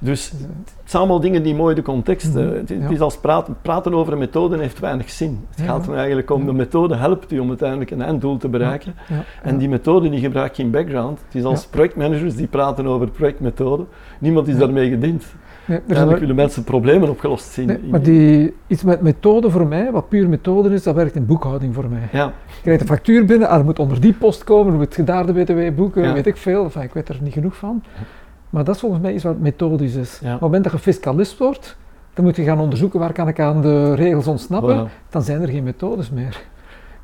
Dus 0.00 0.30
het 0.30 0.90
zijn 0.92 1.02
allemaal 1.02 1.20
dingen 1.20 1.42
die 1.42 1.54
mooi 1.54 1.74
de 1.74 1.82
context... 1.82 2.36
eh, 2.36 2.42
Mhm. 2.44 2.54
het, 2.54 2.68
het 2.68 2.90
is 2.90 3.00
als 3.00 3.16
praten, 3.18 3.56
praten 3.62 3.94
over 3.94 4.12
een 4.12 4.18
methode 4.18 4.58
heeft 4.58 4.78
weinig 4.80 5.10
zin. 5.10 5.46
Het 5.54 5.66
gaat 5.66 5.86
er 5.86 5.94
eigenlijk 5.94 6.30
om, 6.30 6.46
de 6.46 6.52
methode 6.52 6.94
helpt 6.94 7.32
u 7.32 7.38
om 7.38 7.48
uiteindelijk 7.48 7.90
een 7.90 8.02
einddoel 8.02 8.36
te 8.36 8.48
bereiken. 8.48 8.94
En 9.42 9.58
die 9.58 9.68
methode 9.68 10.10
die 10.10 10.20
gebruik 10.20 10.54
je 10.54 10.62
in 10.62 10.70
background. 10.70 11.18
Het 11.26 11.34
is 11.34 11.44
als 11.44 11.66
projectmanagers 11.66 12.34
die 12.36 12.46
praten 12.46 12.86
over 12.86 13.08
projectmethode. 13.10 13.84
Niemand 14.18 14.48
is 14.48 14.56
daarmee 14.58 14.90
gediend. 14.90 15.24
Nee, 15.66 15.80
wel- 15.86 16.18
willen 16.18 16.34
mensen 16.34 16.64
problemen 16.64 17.08
opgelost 17.08 17.44
zien. 17.52 17.66
nee, 17.66 17.78
maar 17.90 18.02
die, 18.02 18.54
iets 18.66 18.82
met 18.82 19.00
methode 19.00 19.50
voor 19.50 19.66
mij, 19.66 19.92
wat 19.92 20.08
puur 20.08 20.28
methode 20.28 20.74
is, 20.74 20.82
dat 20.82 20.94
werkt 20.94 21.14
in 21.14 21.26
boekhouding 21.26 21.74
voor 21.74 21.88
mij. 21.88 22.08
Ja, 22.12 22.24
Je 22.46 22.60
krijgt 22.62 22.80
een 22.80 22.86
factuur 22.86 23.24
binnen, 23.24 23.48
ah, 23.48 23.58
er 23.58 23.64
moet 23.64 23.78
onder 23.78 24.00
die 24.00 24.12
post 24.12 24.44
komen, 24.44 24.66
dan 24.66 24.76
moet 24.76 24.94
je 24.94 25.04
daar 25.04 25.26
de 25.26 25.32
BTW 25.32 25.76
boeken, 25.76 26.02
Ja. 26.02 26.12
weet 26.12 26.26
ik 26.26 26.36
veel. 26.36 26.64
Enfin, 26.64 26.82
ik 26.82 26.92
weet 26.92 27.08
er 27.08 27.18
niet 27.22 27.32
genoeg 27.32 27.56
van. 27.56 27.82
Maar 28.50 28.64
dat 28.64 28.74
is 28.74 28.80
volgens 28.80 29.02
mij 29.02 29.14
iets 29.14 29.24
wat 29.24 29.38
methodisch 29.38 29.94
is. 29.94 30.18
Ja. 30.22 30.26
Op 30.26 30.32
het 30.32 30.40
moment 30.40 30.64
dat 30.64 30.72
je 30.72 30.78
fiscalist 30.78 31.38
wordt, 31.38 31.76
dan 32.14 32.24
moet 32.24 32.36
je 32.36 32.42
gaan 32.42 32.60
onderzoeken 32.60 32.98
waar 33.00 33.12
kan 33.12 33.28
ik 33.28 33.40
aan 33.40 33.60
de 33.62 33.94
regels 33.94 34.26
ontsnappen. 34.26 34.88
voilà. 34.88 35.10
Dan 35.10 35.22
zijn 35.22 35.42
er 35.42 35.48
geen 35.48 35.62
methodes 35.64 36.10
meer. 36.10 36.42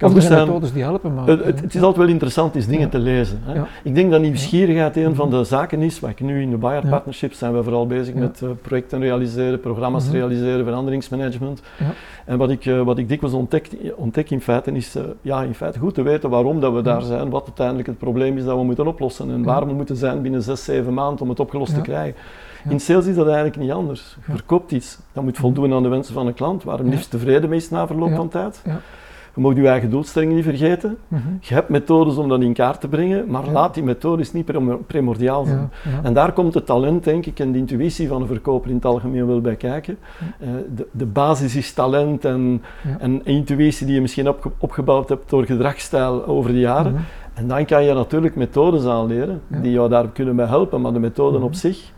Kan 0.01 0.09
Of 0.09 0.15
goed 0.15 0.23
zijn 0.25 0.35
zijn. 0.35 0.47
methodes 0.47 0.73
die 0.73 0.83
helpen, 0.83 1.15
maar... 1.15 1.27
Het, 1.27 1.45
het, 1.45 1.61
het 1.61 1.75
is 1.75 1.81
altijd 1.81 1.97
wel 2.05 2.09
interessant 2.13 2.55
is 2.57 2.67
dingen 2.67 2.81
Ja. 2.81 2.89
te 2.89 2.99
lezen. 2.99 3.41
Hè. 3.45 3.55
Ja. 3.55 3.67
Ik 3.83 3.95
denk 3.95 4.11
dat 4.11 4.21
nieuwsgierigheid 4.21 4.97
een 4.97 5.15
van 5.15 5.31
de 5.31 5.45
zaken 5.45 5.83
is, 5.83 6.01
wat 6.01 6.11
ik 6.11 6.21
nu 6.21 6.43
in 6.43 6.51
de 6.51 6.57
Bayard 6.57 6.85
Ja. 6.85 6.91
Partnerships 6.91 7.39
zijn 7.39 7.53
we 7.57 7.63
vooral 7.63 7.87
bezig 7.87 8.15
met 8.15 8.41
eh, 8.43 8.49
projecten 8.63 9.01
realiseren, 9.01 9.61
programma's 9.61 10.05
Mhm. 10.05 10.13
realiseren, 10.15 10.65
veranderingsmanagement. 10.65 11.63
Ja. 11.79 11.85
En 12.25 12.39
wat 12.39 12.51
ik, 12.51 12.67
eh, 12.67 12.83
wat 12.83 12.99
ik 12.99 13.09
dikwijls 13.09 13.35
ontdek, 13.37 13.69
ontdek 13.97 14.31
in 14.31 14.41
feite 14.41 14.73
is 14.73 14.95
eh, 14.95 15.03
ja, 15.23 15.43
in 15.43 15.55
feite 15.55 15.79
goed 15.79 15.95
te 15.95 16.03
weten 16.03 16.31
waarom 16.31 16.61
dat 16.61 16.73
we 16.73 16.83
daar 16.83 17.03
zijn, 17.03 17.31
wat 17.31 17.45
uiteindelijk 17.45 17.87
het 17.89 17.99
probleem 17.99 18.37
is 18.37 18.45
dat 18.45 18.57
we 18.57 18.65
moeten 18.65 18.87
oplossen 18.87 19.31
en 19.31 19.43
waar 19.43 19.67
we 19.67 19.73
moeten 19.73 19.97
zijn 19.97 20.23
binnen 20.23 20.43
zes, 20.43 20.65
zeven 20.65 20.95
maanden 20.95 21.23
om 21.23 21.29
het 21.29 21.41
opgelost 21.41 21.75
te 21.75 21.81
krijgen. 21.81 22.15
Ja. 22.65 22.71
In 22.71 22.81
sales 22.81 23.07
is 23.07 23.15
dat 23.15 23.27
eigenlijk 23.27 23.57
niet 23.57 23.71
anders. 23.71 24.17
Je 24.27 24.33
verkoopt 24.33 24.73
iets, 24.73 24.99
dat 25.13 25.25
moet 25.25 25.39
voldoen 25.39 25.73
aan 25.73 25.83
de 25.83 25.89
wensen 25.89 26.15
van 26.15 26.27
een 26.27 26.35
klant, 26.35 26.65
waar 26.65 26.79
hem 26.79 26.89
liefst 26.89 27.11
tevreden 27.11 27.49
mee 27.49 27.59
is 27.59 27.71
na 27.71 27.87
verloop 27.87 28.15
van 28.15 28.29
tijd. 28.29 28.63
Ja. 28.65 28.81
Je 29.35 29.41
mag 29.41 29.55
je 29.57 29.69
eigen 29.69 29.91
doelstellingen 29.91 30.35
niet 30.35 30.45
vergeten. 30.45 30.97
Mhm. 31.09 31.21
Je 31.41 31.55
hebt 31.55 31.69
methodes 31.69 32.17
om 32.17 32.29
dat 32.29 32.41
in 32.41 32.53
kaart 32.53 32.81
te 32.81 32.89
brengen, 32.89 33.25
maar 33.29 33.45
Ja. 33.45 33.53
laat 33.53 33.75
die 33.75 33.83
methodes 33.83 34.33
niet 34.33 34.45
primo- 34.45 34.81
primordiaal 34.87 35.45
zijn. 35.45 35.71
Ja, 35.85 35.91
ja. 35.91 36.01
En 36.03 36.13
daar 36.15 36.33
komt 36.33 36.55
het 36.55 36.67
talent, 36.67 37.05
denk 37.05 37.27
ik, 37.27 37.39
en 37.39 37.53
de 37.53 37.59
intuïtie 37.59 38.09
van 38.09 38.21
een 38.21 38.27
verkoper 38.27 38.69
in 38.71 38.77
het 38.77 38.85
algemeen 38.85 39.27
wel 39.27 39.41
bij 39.41 39.57
kijken. 39.57 39.99
Eh, 40.39 40.49
de, 40.75 40.87
de 40.91 41.07
basis 41.07 41.57
is 41.57 41.73
talent 41.73 42.25
en, 42.25 42.63
intuïtie 43.25 43.87
die 43.87 43.95
je 43.95 44.01
misschien 44.01 44.29
opge- 44.29 44.51
opgebouwd 44.59 45.09
hebt 45.09 45.31
door 45.31 45.45
gedragsstijl 45.45 46.27
over 46.27 46.53
de 46.53 46.59
jaren. 46.59 46.93
Mhm. 46.93 47.03
En 47.35 47.49
dan 47.49 47.65
kan 47.65 47.85
je 47.85 47.95
natuurlijk 47.95 48.37
methodes 48.37 48.85
aanleren 48.85 49.41
die 49.49 49.73
jou 49.73 49.89
daar 49.89 50.09
kunnen 50.09 50.37
bij 50.37 50.47
helpen, 50.47 50.81
maar 50.81 50.93
de 50.93 50.99
methoden 50.99 51.39
Mhm. 51.39 51.45
op 51.49 51.55
zich. 51.55 51.93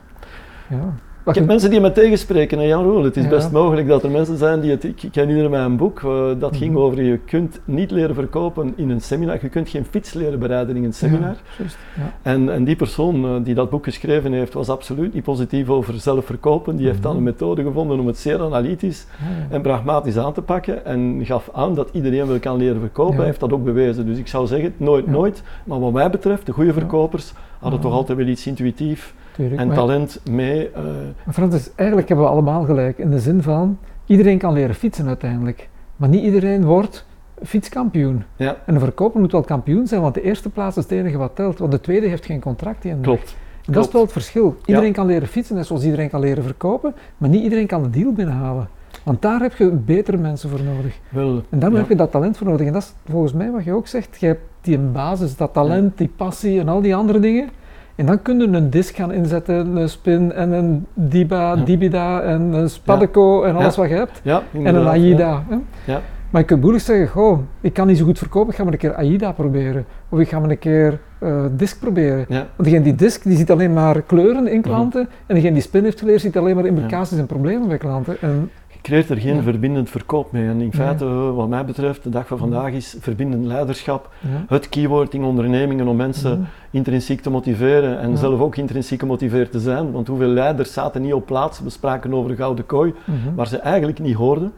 Ik 1.26 1.35
heb 1.35 1.47
mensen 1.47 1.71
die 1.71 1.81
me 1.81 1.93
tegenspreken, 1.93 2.59
en 2.59 2.67
Jan 2.67 2.85
Roel, 2.85 3.05
het 3.05 3.17
is 3.17 3.23
Ja. 3.25 3.29
best 3.31 3.50
mogelijk 3.50 3.88
dat 3.88 4.02
er 4.02 4.11
mensen 4.11 4.37
zijn 4.37 4.61
die 4.61 4.71
het... 4.71 4.85
Ik, 4.85 5.02
ik 5.02 5.14
herinner 5.14 5.50
mij 5.50 5.61
een 5.61 5.76
boek, 5.76 6.02
eh, 6.02 6.25
dat 6.38 6.57
ging 6.57 6.71
Mhm. 6.73 6.81
over 6.81 7.02
je 7.02 7.19
kunt 7.19 7.61
niet 7.64 7.91
leren 7.91 8.14
verkopen 8.14 8.73
in 8.76 8.91
een 8.91 9.00
seminar, 9.00 9.38
je 9.41 9.49
kunt 9.49 9.69
geen 9.69 9.85
fiets 9.85 10.12
leren 10.12 10.38
bereiden 10.38 10.76
in 10.76 10.85
een 10.85 10.93
seminar. 10.95 11.37
Ja. 11.59 12.12
En, 12.23 12.52
en 12.52 12.64
die 12.64 12.76
persoon 12.76 13.25
eh, 13.25 13.31
die 13.45 13.55
dat 13.55 13.71
boek 13.71 13.85
geschreven 13.85 14.33
heeft, 14.33 14.52
was 14.55 14.69
absoluut 14.69 15.14
niet 15.14 15.23
positief 15.23 15.69
over 15.69 15.95
zelfverkopen. 15.95 16.76
Die 16.76 16.87
heeft 16.87 17.02
dan 17.02 17.11
een 17.11 17.17
Mhm. 17.23 17.26
methode 17.26 17.62
gevonden 17.62 18.00
om 18.00 18.07
het 18.07 18.19
zeer 18.19 18.41
analytisch 18.41 19.07
en 19.50 19.61
pragmatisch 19.62 20.17
aan 20.19 20.33
te 20.33 20.43
pakken 20.43 20.85
en 20.85 21.21
gaf 21.25 21.49
aan 21.52 21.75
dat 21.75 21.88
iedereen 21.93 22.26
wel 22.26 22.38
kan 22.38 22.57
leren 22.57 22.81
verkopen. 22.81 23.17
Hij 23.17 23.25
heeft 23.26 23.41
dat 23.41 23.52
ook 23.52 23.64
bewezen. 23.64 24.07
Dus 24.07 24.19
ik 24.19 24.26
zou 24.29 24.47
zeggen, 24.47 24.75
nooit, 24.76 25.07
nooit. 25.07 25.43
Maar 25.64 25.81
wat 25.81 25.93
mij 25.93 26.11
betreft, 26.11 26.47
de 26.47 26.52
goede 26.52 26.73
verkopers 26.73 27.33
hadden 27.59 27.81
toch 27.81 27.93
altijd 27.93 28.19
wel 28.19 28.26
iets 28.26 28.47
intuïtief 28.47 29.14
Tuurlijk, 29.33 29.61
en 29.61 29.73
talent 29.73 30.21
mee. 30.31 30.71
eh, 30.71 30.83
Maar 31.25 31.35
Francis, 31.35 31.71
eigenlijk 31.75 32.09
hebben 32.09 32.27
we 32.27 32.33
allemaal 32.33 32.65
gelijk 32.65 32.99
in 32.99 33.11
de 33.11 33.19
zin 33.19 33.43
van 33.43 33.79
iedereen 34.07 34.39
kan 34.39 34.53
leren 34.53 34.75
fietsen 34.75 35.07
uiteindelijk, 35.07 35.69
maar 35.97 36.09
niet 36.09 36.23
iedereen 36.25 36.65
wordt 36.65 37.07
fietskampioen. 37.45 38.23
ja, 38.37 38.57
En 38.67 38.75
een 38.75 38.81
verkoper 38.81 39.21
moet 39.21 39.33
wel 39.33 39.43
kampioen 39.43 39.87
zijn, 39.87 40.01
want 40.01 40.15
de 40.15 40.23
eerste 40.23 40.49
plaats 40.49 40.77
is 40.77 40.83
het 40.83 40.93
enige 40.93 41.17
wat 41.19 41.31
telt, 41.37 41.59
want 41.59 41.73
de 41.73 41.81
tweede 41.81 42.07
heeft 42.07 42.25
geen 42.25 42.41
contract 42.41 42.83
die 42.83 43.01
klopt. 43.01 43.37
En 43.67 43.73
dat 43.73 43.87
is 43.87 43.93
wel 43.93 44.03
het 44.03 44.12
verschil. 44.12 44.57
Iedereen 44.67 44.93
kan 44.93 45.07
leren 45.07 45.29
fietsen, 45.29 45.57
net 45.57 45.67
zoals 45.67 45.85
iedereen 45.85 46.09
kan 46.11 46.21
leren 46.21 46.43
verkopen, 46.45 46.95
maar 47.17 47.29
niet 47.29 47.43
iedereen 47.43 47.67
kan 47.67 47.83
de 47.83 47.91
deal 47.91 48.12
binnenhalen. 48.12 48.69
Want 49.05 49.23
daar 49.23 49.41
heb 49.41 49.55
je 49.57 49.71
betere 49.71 50.17
mensen 50.17 50.51
voor 50.51 50.62
nodig. 50.62 50.99
Wel, 51.09 51.43
En 51.51 51.59
daar 51.59 51.71
ja. 51.73 51.77
heb 51.77 51.89
je 51.89 51.95
dat 51.97 52.11
talent 52.11 52.37
voor 52.37 52.47
nodig. 52.47 52.67
En 52.67 52.73
dat 52.73 52.83
is 52.83 52.95
volgens 53.11 53.33
mij 53.33 53.51
wat 53.51 53.65
je 53.65 53.73
ook 53.73 53.87
zegt. 53.87 54.21
Je 54.21 54.27
hebt 54.27 54.41
die 54.61 54.79
basis, 54.79 55.37
dat 55.37 55.53
talent, 55.53 55.99
die 55.99 56.11
passie 56.17 56.61
en 56.61 56.69
al 56.69 56.81
die 56.81 56.95
andere 56.95 57.19
dingen. 57.19 57.49
En 57.95 58.07
dan 58.07 58.23
kun 58.23 58.39
je 58.41 58.47
een 58.47 58.71
disc 58.71 58.95
gaan 58.97 59.13
inzetten, 59.13 59.77
een 59.77 59.89
spin 59.89 60.33
en 60.33 60.53
een 60.53 60.87
diba, 60.95 61.55
Ja. 61.55 61.65
dibida 61.65 62.21
en 62.23 62.41
een 62.41 62.71
spadeko 62.71 63.43
en 63.43 63.55
alles 63.57 63.75
Ja. 63.75 63.81
wat 63.81 63.91
je 63.91 63.97
hebt. 63.97 64.21
En 64.53 64.75
een 64.75 64.87
AIDA. 64.87 65.45
hè. 65.49 65.57
Ja. 65.93 66.01
Maar 66.31 66.41
je 66.41 66.47
kunt 66.47 66.61
moeilijk 66.61 66.85
zeggen, 66.85 67.09
goh, 67.09 67.39
ik 67.61 67.73
kan 67.73 67.87
niet 67.87 67.99
zo 67.99 68.05
goed 68.05 68.19
verkopen, 68.19 68.51
ik 68.51 68.57
ga 68.57 68.65
maar 68.65 68.73
een 68.73 68.79
keer 68.79 68.95
AIDA 68.95 69.33
proberen. 69.33 69.85
Of 70.09 70.19
ik 70.19 70.29
ga 70.29 70.39
maar 70.41 70.51
een 70.51 70.59
keer 70.59 70.99
eh 71.19 71.45
disc 71.57 71.81
proberen. 71.81 72.25
Want 72.29 72.47
degene 72.57 72.83
die 72.83 72.95
disc, 72.95 73.23
die 73.23 73.37
ziet 73.37 73.51
alleen 73.51 73.73
maar 73.73 74.03
kleuren 74.03 74.47
in 74.47 74.61
klanten. 74.63 75.09
En 75.27 75.35
degene 75.35 75.53
die 75.53 75.63
spin 75.63 75.85
heeft 75.85 75.99
geleerd, 75.99 76.21
ziet 76.21 76.37
alleen 76.37 76.55
maar 76.55 76.67
implicaties 76.67 77.19
en 77.19 77.27
problemen 77.27 77.69
bij 77.69 77.79
klanten. 77.79 78.17
En, 78.21 78.51
creëert 78.83 79.11
er 79.11 79.17
geen 79.17 79.37
Ja. 79.37 79.43
verbindend 79.43 79.91
verkoop 79.91 80.33
mee. 80.33 80.49
En 80.49 80.61
in 80.61 80.73
feite, 80.73 81.05
wat 81.07 81.49
mij 81.49 81.65
betreft, 81.65 82.03
de 82.03 82.11
dag 82.11 82.27
van 82.27 82.39
vandaag 82.39 82.73
is 82.73 82.97
verbindend 83.01 83.45
leiderschap 83.45 84.11
het 84.49 84.69
keyword 84.69 85.15
in 85.15 85.23
ondernemingen 85.25 85.87
om 85.89 85.97
mensen 85.97 86.47
intrinsiek 86.71 87.21
te 87.21 87.31
motiveren 87.31 87.99
en 88.01 88.17
zelf 88.19 88.41
ook 88.41 88.57
intrinsiek 88.57 89.01
gemotiveerd 89.01 89.53
te 89.53 89.61
zijn. 89.61 89.90
Want 89.92 90.07
hoeveel 90.09 90.29
leiders 90.29 90.73
zaten 90.73 91.03
niet 91.03 91.12
op 91.12 91.27
plaats, 91.27 91.61
we 91.61 91.71
spraken 91.71 92.14
over 92.14 92.35
gouden 92.37 92.66
kooi, 92.66 92.95
Mhm. 93.05 93.35
waar 93.35 93.47
ze 93.47 93.57
eigenlijk 93.59 93.99
niet 93.99 94.14
hoorden. 94.14 94.53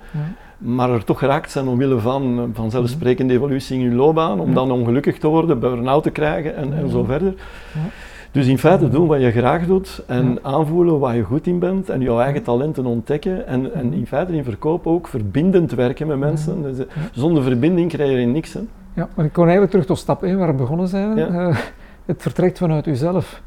Maar 0.65 0.91
er 0.91 1.05
toch 1.05 1.19
geraakt 1.19 1.51
zijn 1.51 1.67
omwille 1.69 1.99
van 1.99 2.39
eh, 2.39 2.45
vanzelfsprekende 2.53 3.35
evolutie 3.35 3.79
in 3.79 3.87
hun 3.87 3.95
loopbaan, 3.97 4.41
om 4.41 4.49
Ja. 4.49 4.55
dan 4.55 4.71
ongelukkig 4.71 5.19
te 5.19 5.27
worden, 5.29 5.59
burn-out 5.61 6.03
te 6.03 6.11
krijgen 6.11 6.57
en, 6.57 6.73
en 6.73 6.89
zo 6.89 7.05
verder. 7.05 7.35
Ja. 7.75 7.81
Dus 8.31 8.47
in 8.47 8.59
feite 8.59 8.89
doen 8.89 9.07
wat 9.07 9.21
je 9.21 9.31
graag 9.31 9.67
doet 9.67 10.03
en 10.07 10.39
aanvoelen 10.43 10.99
waar 10.99 11.17
je 11.17 11.23
goed 11.23 11.47
in 11.47 11.59
bent 11.59 11.89
en 11.89 12.01
jouw 12.01 12.21
eigen 12.21 12.43
talenten 12.43 12.87
ontdekken 12.87 13.47
en, 13.47 13.75
en 13.75 13.93
in 13.93 14.07
feite 14.07 14.33
in 14.33 14.45
verkoop 14.45 14.87
ook 14.87 15.07
verbindend 15.09 15.73
werken 15.73 16.07
met 16.07 16.19
mensen. 16.19 16.63
Dus, 16.63 16.79
eh, 16.79 16.85
zonder 17.13 17.43
verbinding 17.43 17.89
krijg 17.91 18.11
je 18.21 18.27
niks. 18.27 18.53
Hè. 18.53 18.61
Ja, 18.95 19.09
maar 19.15 19.25
ik 19.25 19.33
kom 19.33 19.43
eigenlijk 19.43 19.71
terug 19.73 19.87
tot 19.87 19.99
stap 19.99 20.23
1 20.23 20.39
waar 20.39 20.49
we 20.49 20.55
begonnen 20.55 20.89
zijn. 20.89 21.17
Ja. 21.17 21.27
Eh, 21.29 21.57
het 22.05 22.23
vertrekt 22.23 22.59
vanuit 22.59 22.87
uzelf. 22.87 23.43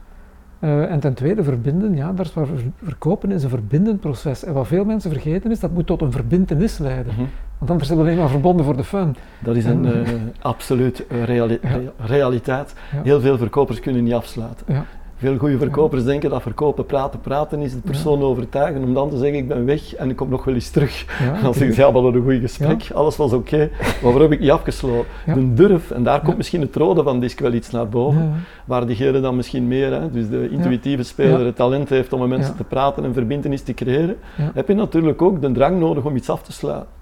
Eh, 0.59 0.91
en 0.91 0.99
ten 0.99 1.13
tweede, 1.13 1.43
verbinden, 1.43 1.95
ja, 1.95 2.11
daar 2.13 2.25
is 2.25 2.33
waar 2.33 2.45
ver- 2.47 2.63
verkopen 2.83 3.31
is 3.31 3.43
een 3.43 3.49
verbindend 3.49 3.99
proces. 3.99 4.43
En 4.43 4.53
wat 4.53 4.67
veel 4.67 4.85
mensen 4.85 5.11
vergeten 5.11 5.51
is, 5.51 5.59
dat 5.59 5.71
moet 5.71 5.85
tot 5.85 6.01
een 6.01 6.11
verbintenis 6.11 6.77
leiden. 6.77 7.13
Mhm. 7.13 7.25
Want 7.57 7.71
anders 7.71 7.87
zijn 7.89 7.99
we 7.99 8.05
alleen 8.05 8.17
maar 8.17 8.29
verbonden 8.29 8.65
voor 8.65 8.77
de 8.77 8.83
fun. 8.83 9.15
Dat 9.39 9.55
is 9.55 9.65
een 9.65 9.85
eh, 9.85 10.11
absoluut 10.41 11.07
eh, 11.07 11.23
reali- 11.23 11.59
Ja. 11.61 11.69
rea- 11.69 11.91
realiteit. 11.97 12.73
Ja. 12.93 13.01
Heel 13.03 13.19
veel 13.21 13.37
verkopers 13.37 13.79
kunnen 13.79 14.03
niet 14.03 14.13
afsluiten. 14.13 14.65
Ja. 14.73 14.85
Veel 15.17 15.37
goede 15.37 15.57
verkopers 15.57 16.03
denken 16.03 16.29
dat 16.29 16.41
verkopen, 16.41 16.85
praten, 16.85 17.19
praten 17.19 17.59
is. 17.61 17.73
De 17.73 17.79
persoon 17.79 18.21
overtuigen 18.21 18.83
om 18.83 18.93
dan 18.93 19.09
te 19.09 19.17
zeggen 19.17 19.37
ik 19.37 19.47
ben 19.47 19.65
weg 19.65 19.95
en 19.95 20.09
ik 20.09 20.15
kom 20.15 20.29
nog 20.29 20.43
wel 20.43 20.53
eens 20.53 20.69
terug. 20.69 21.05
Ja, 21.19 21.33
En 21.35 21.43
dan 21.43 21.53
zeg 21.53 21.75
je 21.75 21.81
ja, 21.81 21.91
hadden 21.91 22.15
een 22.15 22.23
goed 22.23 22.39
gesprek, 22.41 22.91
alles 22.93 23.17
was 23.17 23.33
oké, 23.33 23.69
maar 23.81 23.97
waarom 24.01 24.21
heb 24.21 24.31
ik 24.31 24.39
niet 24.39 24.51
afgesloten? 24.51 25.05
De 25.25 25.53
durf, 25.53 25.91
en 25.91 26.03
daar 26.03 26.21
komt 26.21 26.37
misschien 26.37 26.61
het 26.61 26.75
rode 26.75 27.03
van 27.03 27.19
disc 27.19 27.39
wel 27.39 27.53
iets 27.53 27.69
naar 27.69 27.89
boven, 27.89 28.33
waar 28.65 28.85
diegene 28.85 29.19
dan 29.19 29.35
misschien 29.35 29.67
meer, 29.67 29.91
hè, 29.91 30.11
dus 30.11 30.29
de 30.29 30.49
intuïtieve 30.51 31.03
speler, 31.03 31.45
het 31.45 31.55
talent 31.55 31.89
heeft 31.89 32.13
om 32.13 32.19
met 32.19 32.29
mensen 32.29 32.55
te 32.55 32.63
praten 32.63 33.03
en 33.03 33.13
verbindenis 33.13 33.61
te 33.61 33.73
creëren, 33.73 34.17
heb 34.53 34.67
je 34.67 34.73
natuurlijk 34.73 35.21
ook 35.21 35.41
de 35.41 35.51
drang 35.51 35.79
nodig 35.79 36.03
om 36.03 36.15
iets 36.15 36.29
af 36.29 36.41
te 36.41 36.51
sluiten. 36.51 36.95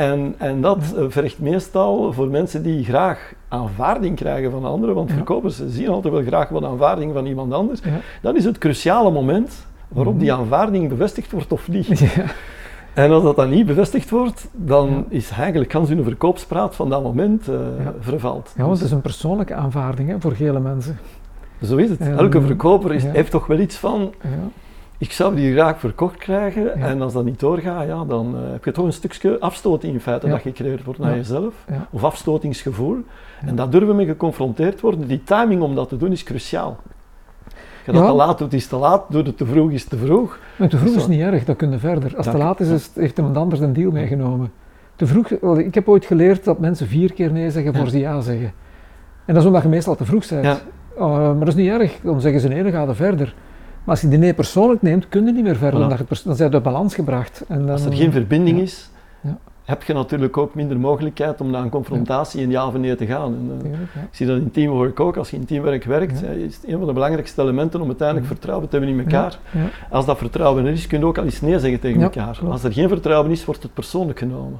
En, 0.00 0.34
en 0.38 0.60
dat 0.60 0.78
eh, 0.96 1.04
vergt 1.08 1.38
meestal 1.38 2.12
voor 2.12 2.28
mensen 2.28 2.62
die 2.62 2.84
graag 2.84 3.32
aanvaarding 3.48 4.16
krijgen 4.16 4.50
van 4.50 4.64
anderen, 4.64 4.94
want 4.94 5.08
Ja. 5.08 5.14
verkopers 5.14 5.62
zien 5.68 5.88
altijd 5.88 6.14
wel 6.14 6.22
graag 6.22 6.48
wat 6.48 6.64
aanvaarding 6.64 7.12
van 7.12 7.26
iemand 7.26 7.52
anders, 7.52 7.80
Ja. 7.84 7.90
dan 8.22 8.36
is 8.36 8.44
het 8.44 8.58
cruciale 8.58 9.10
moment 9.10 9.66
waarop 9.88 10.12
Mhm. 10.14 10.22
die 10.22 10.32
aanvaarding 10.32 10.88
bevestigd 10.88 11.32
wordt 11.32 11.52
of 11.52 11.68
niet. 11.68 11.98
Ja. 11.98 12.24
En 12.94 13.10
als 13.10 13.22
dat 13.22 13.36
dan 13.36 13.50
niet 13.50 13.66
bevestigd 13.66 14.10
wordt, 14.10 14.48
dan 14.52 15.04
is 15.08 15.30
eigenlijk 15.30 15.70
kans 15.70 15.88
hun 15.88 16.04
verkoopspraat 16.04 16.74
van 16.76 16.88
dat 16.88 17.02
moment 17.02 17.44
Ja. 17.46 17.94
vervalt. 18.00 18.52
ja, 18.56 18.62
want 18.64 18.76
het 18.76 18.86
is 18.86 18.92
een 18.92 19.00
persoonlijke 19.00 19.54
aanvaarding 19.54 20.08
hè, 20.08 20.20
voor 20.20 20.32
gele 20.32 20.60
mensen. 20.60 20.98
Zo 21.62 21.76
is 21.76 21.90
het. 21.90 22.00
Elke 22.00 22.40
verkoper 22.42 22.94
is, 22.94 23.04
heeft 23.04 23.30
toch 23.30 23.46
wel 23.46 23.58
iets 23.58 23.76
van, 23.76 24.12
Ja. 24.22 24.28
Ik 25.00 25.12
zou 25.12 25.34
die 25.34 25.52
graag 25.52 25.78
verkocht 25.78 26.16
krijgen, 26.16 26.62
Ja. 26.62 26.72
en 26.74 27.02
als 27.02 27.12
dat 27.12 27.24
niet 27.24 27.40
doorgaat, 27.40 27.86
ja, 27.86 28.04
dan 28.04 28.34
eh, 28.36 28.52
heb 28.52 28.64
je 28.64 28.72
toch 28.72 28.84
een 28.84 28.92
stukje 28.92 29.38
afstoting 29.40 29.92
in 29.92 30.00
feite 30.00 30.26
Ja. 30.26 30.32
dat 30.32 30.40
gecreëerd 30.42 30.84
wordt 30.84 31.00
naar 31.00 31.10
Ja. 31.10 31.16
jezelf, 31.16 31.54
of 31.90 32.04
afstotingsgevoel. 32.04 32.96
En 33.46 33.56
daar 33.56 33.70
durven 33.70 33.88
we 33.88 33.94
mee 33.94 34.06
geconfronteerd 34.06 34.80
worden. 34.80 35.08
Die 35.08 35.22
timing 35.24 35.62
om 35.62 35.74
dat 35.74 35.88
te 35.88 35.96
doen 35.96 36.12
is 36.12 36.22
cruciaal. 36.22 36.76
Als 37.46 37.54
je 37.86 37.92
dat 37.92 38.06
te 38.06 38.12
laat 38.12 38.38
doet, 38.38 38.52
is 38.52 38.66
te 38.66 38.76
laat. 38.76 39.04
Doe 39.08 39.22
het 39.22 39.36
te 39.36 39.46
vroeg, 39.46 39.70
is 39.70 39.84
te 39.84 39.96
vroeg. 39.96 40.38
Maar 40.56 40.68
te 40.68 40.78
vroeg 40.78 40.96
is 40.96 41.06
niet 41.06 41.20
erg, 41.20 41.44
dat 41.44 41.56
kun 41.56 41.70
je 41.70 41.78
verder. 41.78 42.16
Als 42.16 42.26
het 42.26 42.34
te 42.34 42.42
laat 42.42 42.60
is, 42.60 42.90
heeft 42.94 43.18
iemand 43.18 43.36
anders 43.36 43.60
een 43.60 43.72
deal 43.72 43.90
meegenomen. 43.90 44.52
Te 44.96 45.06
vroeg, 45.06 45.28
ik 45.58 45.74
heb 45.74 45.88
ooit 45.88 46.04
geleerd 46.04 46.44
dat 46.44 46.58
mensen 46.58 46.86
vier 46.86 47.12
keer 47.12 47.32
nee 47.32 47.50
zeggen 47.50 47.74
voor 47.74 47.88
ze 47.88 47.98
ja 47.98 48.20
zeggen. 48.20 48.52
En 49.24 49.34
dat 49.34 49.42
is 49.42 49.44
omdat 49.44 49.62
je 49.62 49.68
meestal 49.68 49.94
te 49.96 50.04
vroeg 50.04 50.28
bent. 50.28 50.44
Uh, 50.98 51.06
maar 51.16 51.38
dat 51.38 51.48
is 51.48 51.54
niet 51.54 51.68
erg, 51.68 51.98
dan 52.02 52.20
zeggen 52.20 52.40
ze 52.40 52.48
nee, 52.48 52.62
dan 52.62 52.72
ga 52.72 52.82
je 52.82 52.94
verder. 52.94 53.34
Maar 53.84 53.94
als 53.94 54.00
je 54.00 54.08
die 54.08 54.18
nee 54.18 54.34
persoonlijk 54.34 54.82
neemt, 54.82 55.08
kun 55.08 55.26
je 55.26 55.32
niet 55.32 55.42
meer 55.44 55.56
verder, 55.56 55.98
Voilà. 55.98 56.06
pers- 56.06 56.22
dan 56.22 56.36
zijn 56.36 56.48
je 56.48 56.54
uit 56.54 56.64
balans 56.64 56.94
gebracht. 56.94 57.44
En 57.48 57.58
dan, 57.58 57.70
Als 57.70 57.84
er 57.84 57.92
geen 57.92 58.12
verbinding 58.12 58.56
ja. 58.56 58.62
is, 58.62 58.90
Ja. 59.20 59.36
heb 59.64 59.82
je 59.82 59.92
natuurlijk 59.92 60.36
ook 60.36 60.54
minder 60.54 60.80
mogelijkheid 60.80 61.40
om 61.40 61.50
naar 61.50 61.62
een 61.62 61.68
confrontatie 61.70 62.42
in 62.42 62.50
ja 62.50 62.66
of 62.66 62.76
nee 62.76 62.94
te 62.94 63.06
gaan. 63.06 63.34
En, 63.34 63.50
eh, 63.56 63.60
Tuurlijk, 63.62 63.82
ik 63.94 64.08
zie 64.10 64.26
dat 64.26 64.36
in 64.36 64.50
teamwork 64.50 65.00
ook. 65.00 65.16
Als 65.16 65.30
je 65.30 65.36
in 65.36 65.44
teamwerk 65.44 65.84
werkt, 65.84 66.22
eh, 66.22 66.30
is 66.36 66.54
het 66.56 66.64
een 66.68 66.78
van 66.78 66.86
de 66.86 66.92
belangrijkste 66.92 67.42
elementen 67.42 67.80
om 67.80 67.86
uiteindelijk 67.86 68.26
vertrouwen 68.26 68.68
te 68.68 68.76
hebben 68.76 68.94
in 68.94 69.00
elkaar. 69.04 69.38
Als 69.90 70.06
dat 70.06 70.18
vertrouwen 70.18 70.64
er 70.66 70.72
is, 70.72 70.86
kun 70.86 70.98
je 70.98 71.04
ook 71.06 71.18
al 71.18 71.24
eens 71.24 71.40
nee 71.40 71.58
zeggen 71.58 71.80
tegen 71.80 72.02
elkaar. 72.02 72.40
Als 72.48 72.64
er 72.64 72.72
geen 72.72 72.88
vertrouwen 72.88 73.30
is, 73.30 73.44
wordt 73.44 73.62
het 73.62 73.74
persoonlijk 73.74 74.18
genomen. 74.18 74.58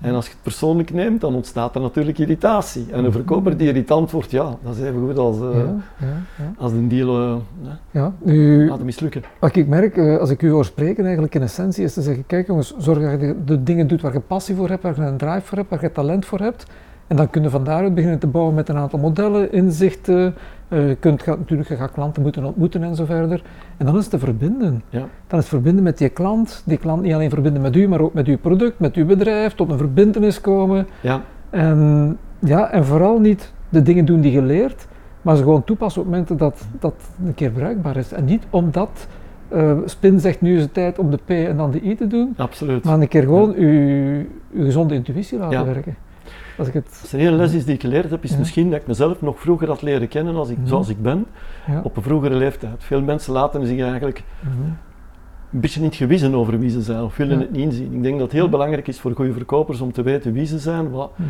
En 0.00 0.14
als 0.14 0.24
je 0.26 0.32
het 0.32 0.42
persoonlijk 0.42 0.92
neemt, 0.92 1.20
dan 1.20 1.34
ontstaat 1.34 1.74
er 1.74 1.80
natuurlijk 1.80 2.18
irritatie. 2.18 2.86
En 2.92 3.04
een 3.04 3.12
verkoper 3.12 3.56
die 3.56 3.68
irritant 3.68 4.10
wordt, 4.10 4.30
ja, 4.30 4.56
dat 4.62 4.76
is 4.76 4.82
even 4.82 5.06
goed 5.06 5.18
als, 5.18 5.36
eh, 5.36 5.42
Ja, 5.54 5.74
ja, 5.98 6.06
ja. 6.38 6.52
als 6.58 6.72
een 6.72 6.88
deal 6.88 7.42
Ja, 7.90 8.12
nu, 8.22 8.68
laten 8.68 8.84
mislukken. 8.84 9.22
wat 9.38 9.56
ik 9.56 9.68
merk, 9.68 9.96
eh, 9.96 10.16
als 10.18 10.30
ik 10.30 10.42
u 10.42 10.50
hoor 10.50 10.64
spreken, 10.64 11.02
eigenlijk 11.04 11.34
in 11.34 11.42
essentie 11.42 11.84
is 11.84 11.92
te 11.94 12.02
zeggen, 12.02 12.26
kijk 12.26 12.46
jongens, 12.46 12.74
zorg 12.78 13.00
dat 13.00 13.10
je 13.10 13.18
de, 13.18 13.44
de 13.44 13.62
dingen 13.62 13.86
doet 13.86 14.00
waar 14.00 14.12
je 14.12 14.20
passie 14.20 14.54
voor 14.54 14.68
hebt, 14.68 14.82
waar 14.82 14.96
je 14.96 15.02
een 15.02 15.16
drive 15.16 15.40
voor 15.46 15.58
hebt, 15.58 15.70
waar 15.70 15.82
je 15.82 15.92
talent 15.92 16.26
voor 16.26 16.38
hebt. 16.38 16.66
En 17.10 17.16
dan 17.16 17.30
kun 17.30 17.42
je 17.42 17.50
van 17.50 17.64
daaruit 17.64 17.94
beginnen 17.94 18.18
te 18.18 18.26
bouwen 18.26 18.54
met 18.54 18.68
een 18.68 18.76
aantal 18.76 18.98
modellen, 18.98 19.52
inzichten. 19.52 20.34
Uh, 20.68 20.88
je 20.88 20.94
kunt 20.94 21.22
gaat, 21.22 21.38
natuurlijk 21.38 21.68
je 21.68 21.76
gaat 21.76 21.92
klanten 21.92 22.22
moeten 22.22 22.44
ontmoeten 22.44 22.82
en 22.82 22.94
zo 22.94 23.04
verder. 23.04 23.42
En 23.76 23.86
dan 23.86 23.96
is 23.96 24.00
het 24.00 24.10
te 24.10 24.18
verbinden. 24.18 24.82
Ja. 24.88 24.98
Dan 24.98 25.38
is 25.38 25.44
het 25.44 25.48
verbinden 25.48 25.84
met 25.84 25.98
die 25.98 26.08
klant. 26.08 26.62
Die 26.66 26.78
klant 26.78 27.02
niet 27.02 27.12
alleen 27.14 27.30
verbinden 27.30 27.62
met 27.62 27.76
u, 27.76 27.88
maar 27.88 28.00
ook 28.00 28.14
met 28.14 28.26
uw 28.26 28.38
product, 28.38 28.78
met 28.78 28.94
uw 28.94 29.06
bedrijf, 29.06 29.54
tot 29.54 29.70
een 29.70 29.78
verbindenis 29.78 30.40
komen. 30.40 30.86
Ja. 31.00 31.20
En, 31.50 32.18
ja, 32.38 32.70
en 32.70 32.84
vooral 32.84 33.18
niet 33.18 33.52
de 33.68 33.82
dingen 33.82 34.04
doen 34.04 34.20
die 34.20 34.32
je 34.32 34.42
leert, 34.42 34.86
maar 35.22 35.36
ze 35.36 35.42
gewoon 35.42 35.64
toepassen 35.64 36.02
op 36.02 36.08
momenten 36.08 36.36
dat 36.36 36.66
dat 36.78 36.94
een 37.24 37.34
keer 37.34 37.50
bruikbaar 37.50 37.96
is. 37.96 38.12
En 38.12 38.24
niet 38.24 38.46
omdat 38.50 39.06
uh, 39.52 39.78
Spin 39.84 40.20
zegt 40.20 40.40
nu 40.40 40.56
is 40.56 40.62
het 40.62 40.74
tijd 40.74 40.98
om 40.98 41.10
de 41.10 41.18
P 41.24 41.30
en 41.30 41.56
dan 41.56 41.70
de 41.70 41.82
I 41.82 41.94
te 41.94 42.06
doen. 42.06 42.34
Absoluut. 42.36 42.84
Maar 42.84 43.00
een 43.00 43.08
keer 43.08 43.22
gewoon 43.22 43.50
ja. 43.50 43.56
uw, 43.56 44.24
uw 44.52 44.64
gezonde 44.64 44.94
intuïtie 44.94 45.38
laten 45.38 45.64
werken. 45.64 45.96
Als 46.60 46.68
ik 46.68 46.74
het... 46.74 46.98
Als 47.02 47.12
er 47.12 47.18
één 47.18 47.36
les 47.36 47.52
is 47.52 47.64
die 47.64 47.74
ik 47.74 47.80
geleerd 47.80 48.10
heb, 48.10 48.24
is 48.24 48.36
misschien 48.36 48.70
dat 48.70 48.80
ik 48.80 48.86
mezelf 48.86 49.22
nog 49.22 49.40
vroeger 49.40 49.68
had 49.68 49.82
leren 49.82 50.08
kennen 50.08 50.34
als 50.36 50.48
ik, 50.48 50.58
mhm. 50.58 50.66
zoals 50.66 50.88
ik 50.88 51.02
ben, 51.02 51.26
op 51.82 51.96
een 51.96 52.02
vroegere 52.02 52.34
leeftijd. 52.34 52.84
Veel 52.84 53.02
mensen 53.02 53.32
laten 53.32 53.66
zich 53.66 53.80
eigenlijk 53.80 54.22
mhm. 54.40 54.62
een 55.52 55.60
beetje 55.60 55.80
niet 55.80 55.94
gewissen 55.94 56.34
over 56.34 56.58
wie 56.58 56.70
ze 56.70 56.82
zijn 56.82 57.02
of 57.02 57.16
willen 57.16 57.40
het 57.40 57.50
niet 57.50 57.60
inzien. 57.60 57.92
Ik 57.92 58.02
denk 58.02 58.14
dat 58.14 58.22
het 58.22 58.32
heel 58.32 58.48
belangrijk 58.48 58.88
is 58.88 59.00
voor 59.00 59.14
goede 59.14 59.32
verkopers 59.32 59.80
om 59.80 59.92
te 59.92 60.02
weten 60.02 60.32
wie 60.32 60.46
ze 60.46 60.58
zijn, 60.58 60.90
wat, 60.90 61.18
mhm 61.18 61.28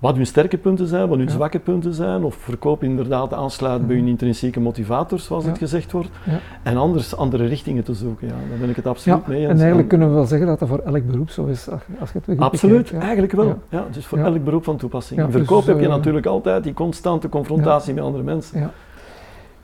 wat 0.00 0.16
hun 0.16 0.26
sterke 0.26 0.56
punten 0.56 0.86
zijn, 0.86 1.08
wat 1.08 1.18
hun 1.18 1.30
zwakke 1.30 1.58
punten 1.58 1.94
zijn, 1.94 2.24
of 2.24 2.34
verkoop 2.34 2.82
inderdaad 2.82 3.32
aansluit 3.32 3.86
bij 3.86 3.94
hun 3.94 4.04
mhm. 4.04 4.12
intrinsieke 4.12 4.60
motivators, 4.60 5.24
zoals 5.24 5.44
het 5.44 5.58
gezegd 5.58 5.92
wordt, 5.92 6.08
en 6.62 6.76
anders 6.76 7.16
andere 7.16 7.46
richtingen 7.46 7.84
te 7.84 7.94
zoeken. 7.94 8.26
Ja, 8.26 8.34
daar 8.48 8.58
ben 8.58 8.68
ik 8.68 8.76
het 8.76 8.86
absoluut 8.86 9.26
mee 9.26 9.40
eens. 9.40 9.50
En 9.50 9.58
eigenlijk 9.58 9.88
kunnen 9.88 10.08
we 10.08 10.14
wel 10.14 10.26
zeggen 10.26 10.46
dat 10.46 10.58
dat 10.58 10.68
voor 10.68 10.78
elk 10.78 11.06
beroep 11.06 11.30
zo 11.30 11.46
is, 11.46 11.68
als 12.00 12.12
je 12.12 12.20
het 12.24 12.40
Absoluut, 12.40 12.92
eigenlijk 12.92 13.32
wel. 13.32 13.58
Ja. 13.68 13.86
dus 13.90 14.06
voor 14.06 14.18
elk 14.18 14.44
beroep 14.44 14.64
van 14.64 14.76
toepassing. 14.76 15.20
In 15.20 15.26
dus, 15.26 15.34
verkoop 15.34 15.66
heb 15.66 15.78
je 15.78 15.84
eh, 15.84 15.90
natuurlijk 15.90 16.26
altijd 16.26 16.64
die 16.64 16.74
constante 16.74 17.28
confrontatie 17.28 17.94
met 17.94 18.04
andere 18.04 18.24
mensen. 18.24 18.70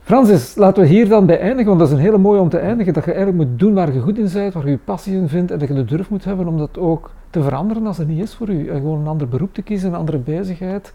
Francis, 0.07 0.55
laten 0.55 0.83
we 0.83 0.89
hier 0.89 1.09
dan 1.09 1.27
bij 1.27 1.41
eindigen, 1.41 1.67
want 1.67 1.79
dat 1.79 1.89
is 1.89 1.95
een 1.95 2.01
hele 2.01 2.19
mooie 2.19 2.41
om 2.41 2.49
te 2.49 2.59
eindigen, 2.59 2.93
dat 2.93 3.05
je 3.05 3.13
eigenlijk 3.13 3.49
moet 3.49 3.59
doen 3.59 3.75
waar 3.75 3.93
je 3.93 4.01
goed 4.01 4.19
in 4.19 4.29
bent, 4.33 4.55
waar 4.55 4.65
je 4.65 4.71
je 4.71 4.79
passie 4.85 5.15
in 5.17 5.29
vindt 5.29 5.51
en 5.51 5.59
dat 5.59 5.69
je 5.69 5.75
de 5.75 5.85
durf 5.85 6.11
moet 6.11 6.25
hebben 6.25 6.47
om 6.47 6.59
dat 6.59 6.79
ook 6.79 7.11
te 7.31 7.43
veranderen 7.43 7.87
als 7.87 7.99
het 7.99 8.09
niet 8.09 8.23
is 8.23 8.35
voor 8.35 8.49
u. 8.49 8.69
En 8.69 8.77
gewoon 8.77 9.01
een 9.01 9.07
ander 9.07 9.29
beroep 9.29 9.55
te 9.55 9.63
kiezen, 9.63 9.89
een 9.89 9.99
andere 9.99 10.19
bezigheid. 10.19 10.93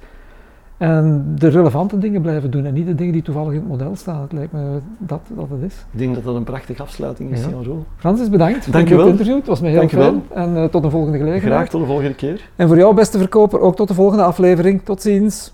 En 0.78 1.34
de 1.36 1.48
relevante 1.48 1.98
dingen 1.98 2.22
blijven 2.22 2.52
doen 2.52 2.66
en 2.66 2.74
niet 2.74 2.86
de 2.86 2.96
dingen 2.96 3.14
die 3.14 3.22
toevallig 3.22 3.54
in 3.54 3.60
het 3.60 3.68
model 3.68 3.96
staan. 3.96 4.22
Het 4.22 4.32
lijkt 4.32 4.52
me 4.52 4.80
dat, 4.98 5.22
dat 5.36 5.50
het 5.50 5.62
is. 5.62 5.86
Ik 5.92 6.00
denk 6.00 6.16
dat 6.16 6.24
dat 6.24 6.36
een 6.36 6.44
prachtige 6.44 6.82
afsluiting 6.82 7.32
is, 7.32 7.44
ja. 7.44 7.50
Jan 7.50 7.86
Francis, 7.98 8.30
bedankt 8.30 8.72
Dank 8.72 8.88
voor 8.88 9.00
het 9.00 9.08
interview. 9.08 9.36
Het 9.36 9.48
was 9.48 9.62
me 9.62 9.70
heel 9.70 9.88
fijn. 9.88 10.24
En 10.34 10.56
uh, 10.56 10.64
tot 10.64 10.84
een 10.84 10.92
volgende 10.92 11.18
gelegenheid. 11.18 11.54
Graag 11.54 11.70
tot 11.70 11.82
de 11.82 11.88
volgende 11.88 12.16
keer. 12.16 12.50
En 12.56 12.68
voor 12.68 12.78
jou, 12.78 12.96
beste 12.96 13.18
verkoper, 13.18 13.60
ook 13.60 13.76
tot 13.76 13.88
de 13.88 13.94
volgende 13.94 14.24
aflevering. 14.24 14.82
Tot 14.84 15.02
ziens. 15.02 15.54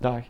Dag. 0.00 0.20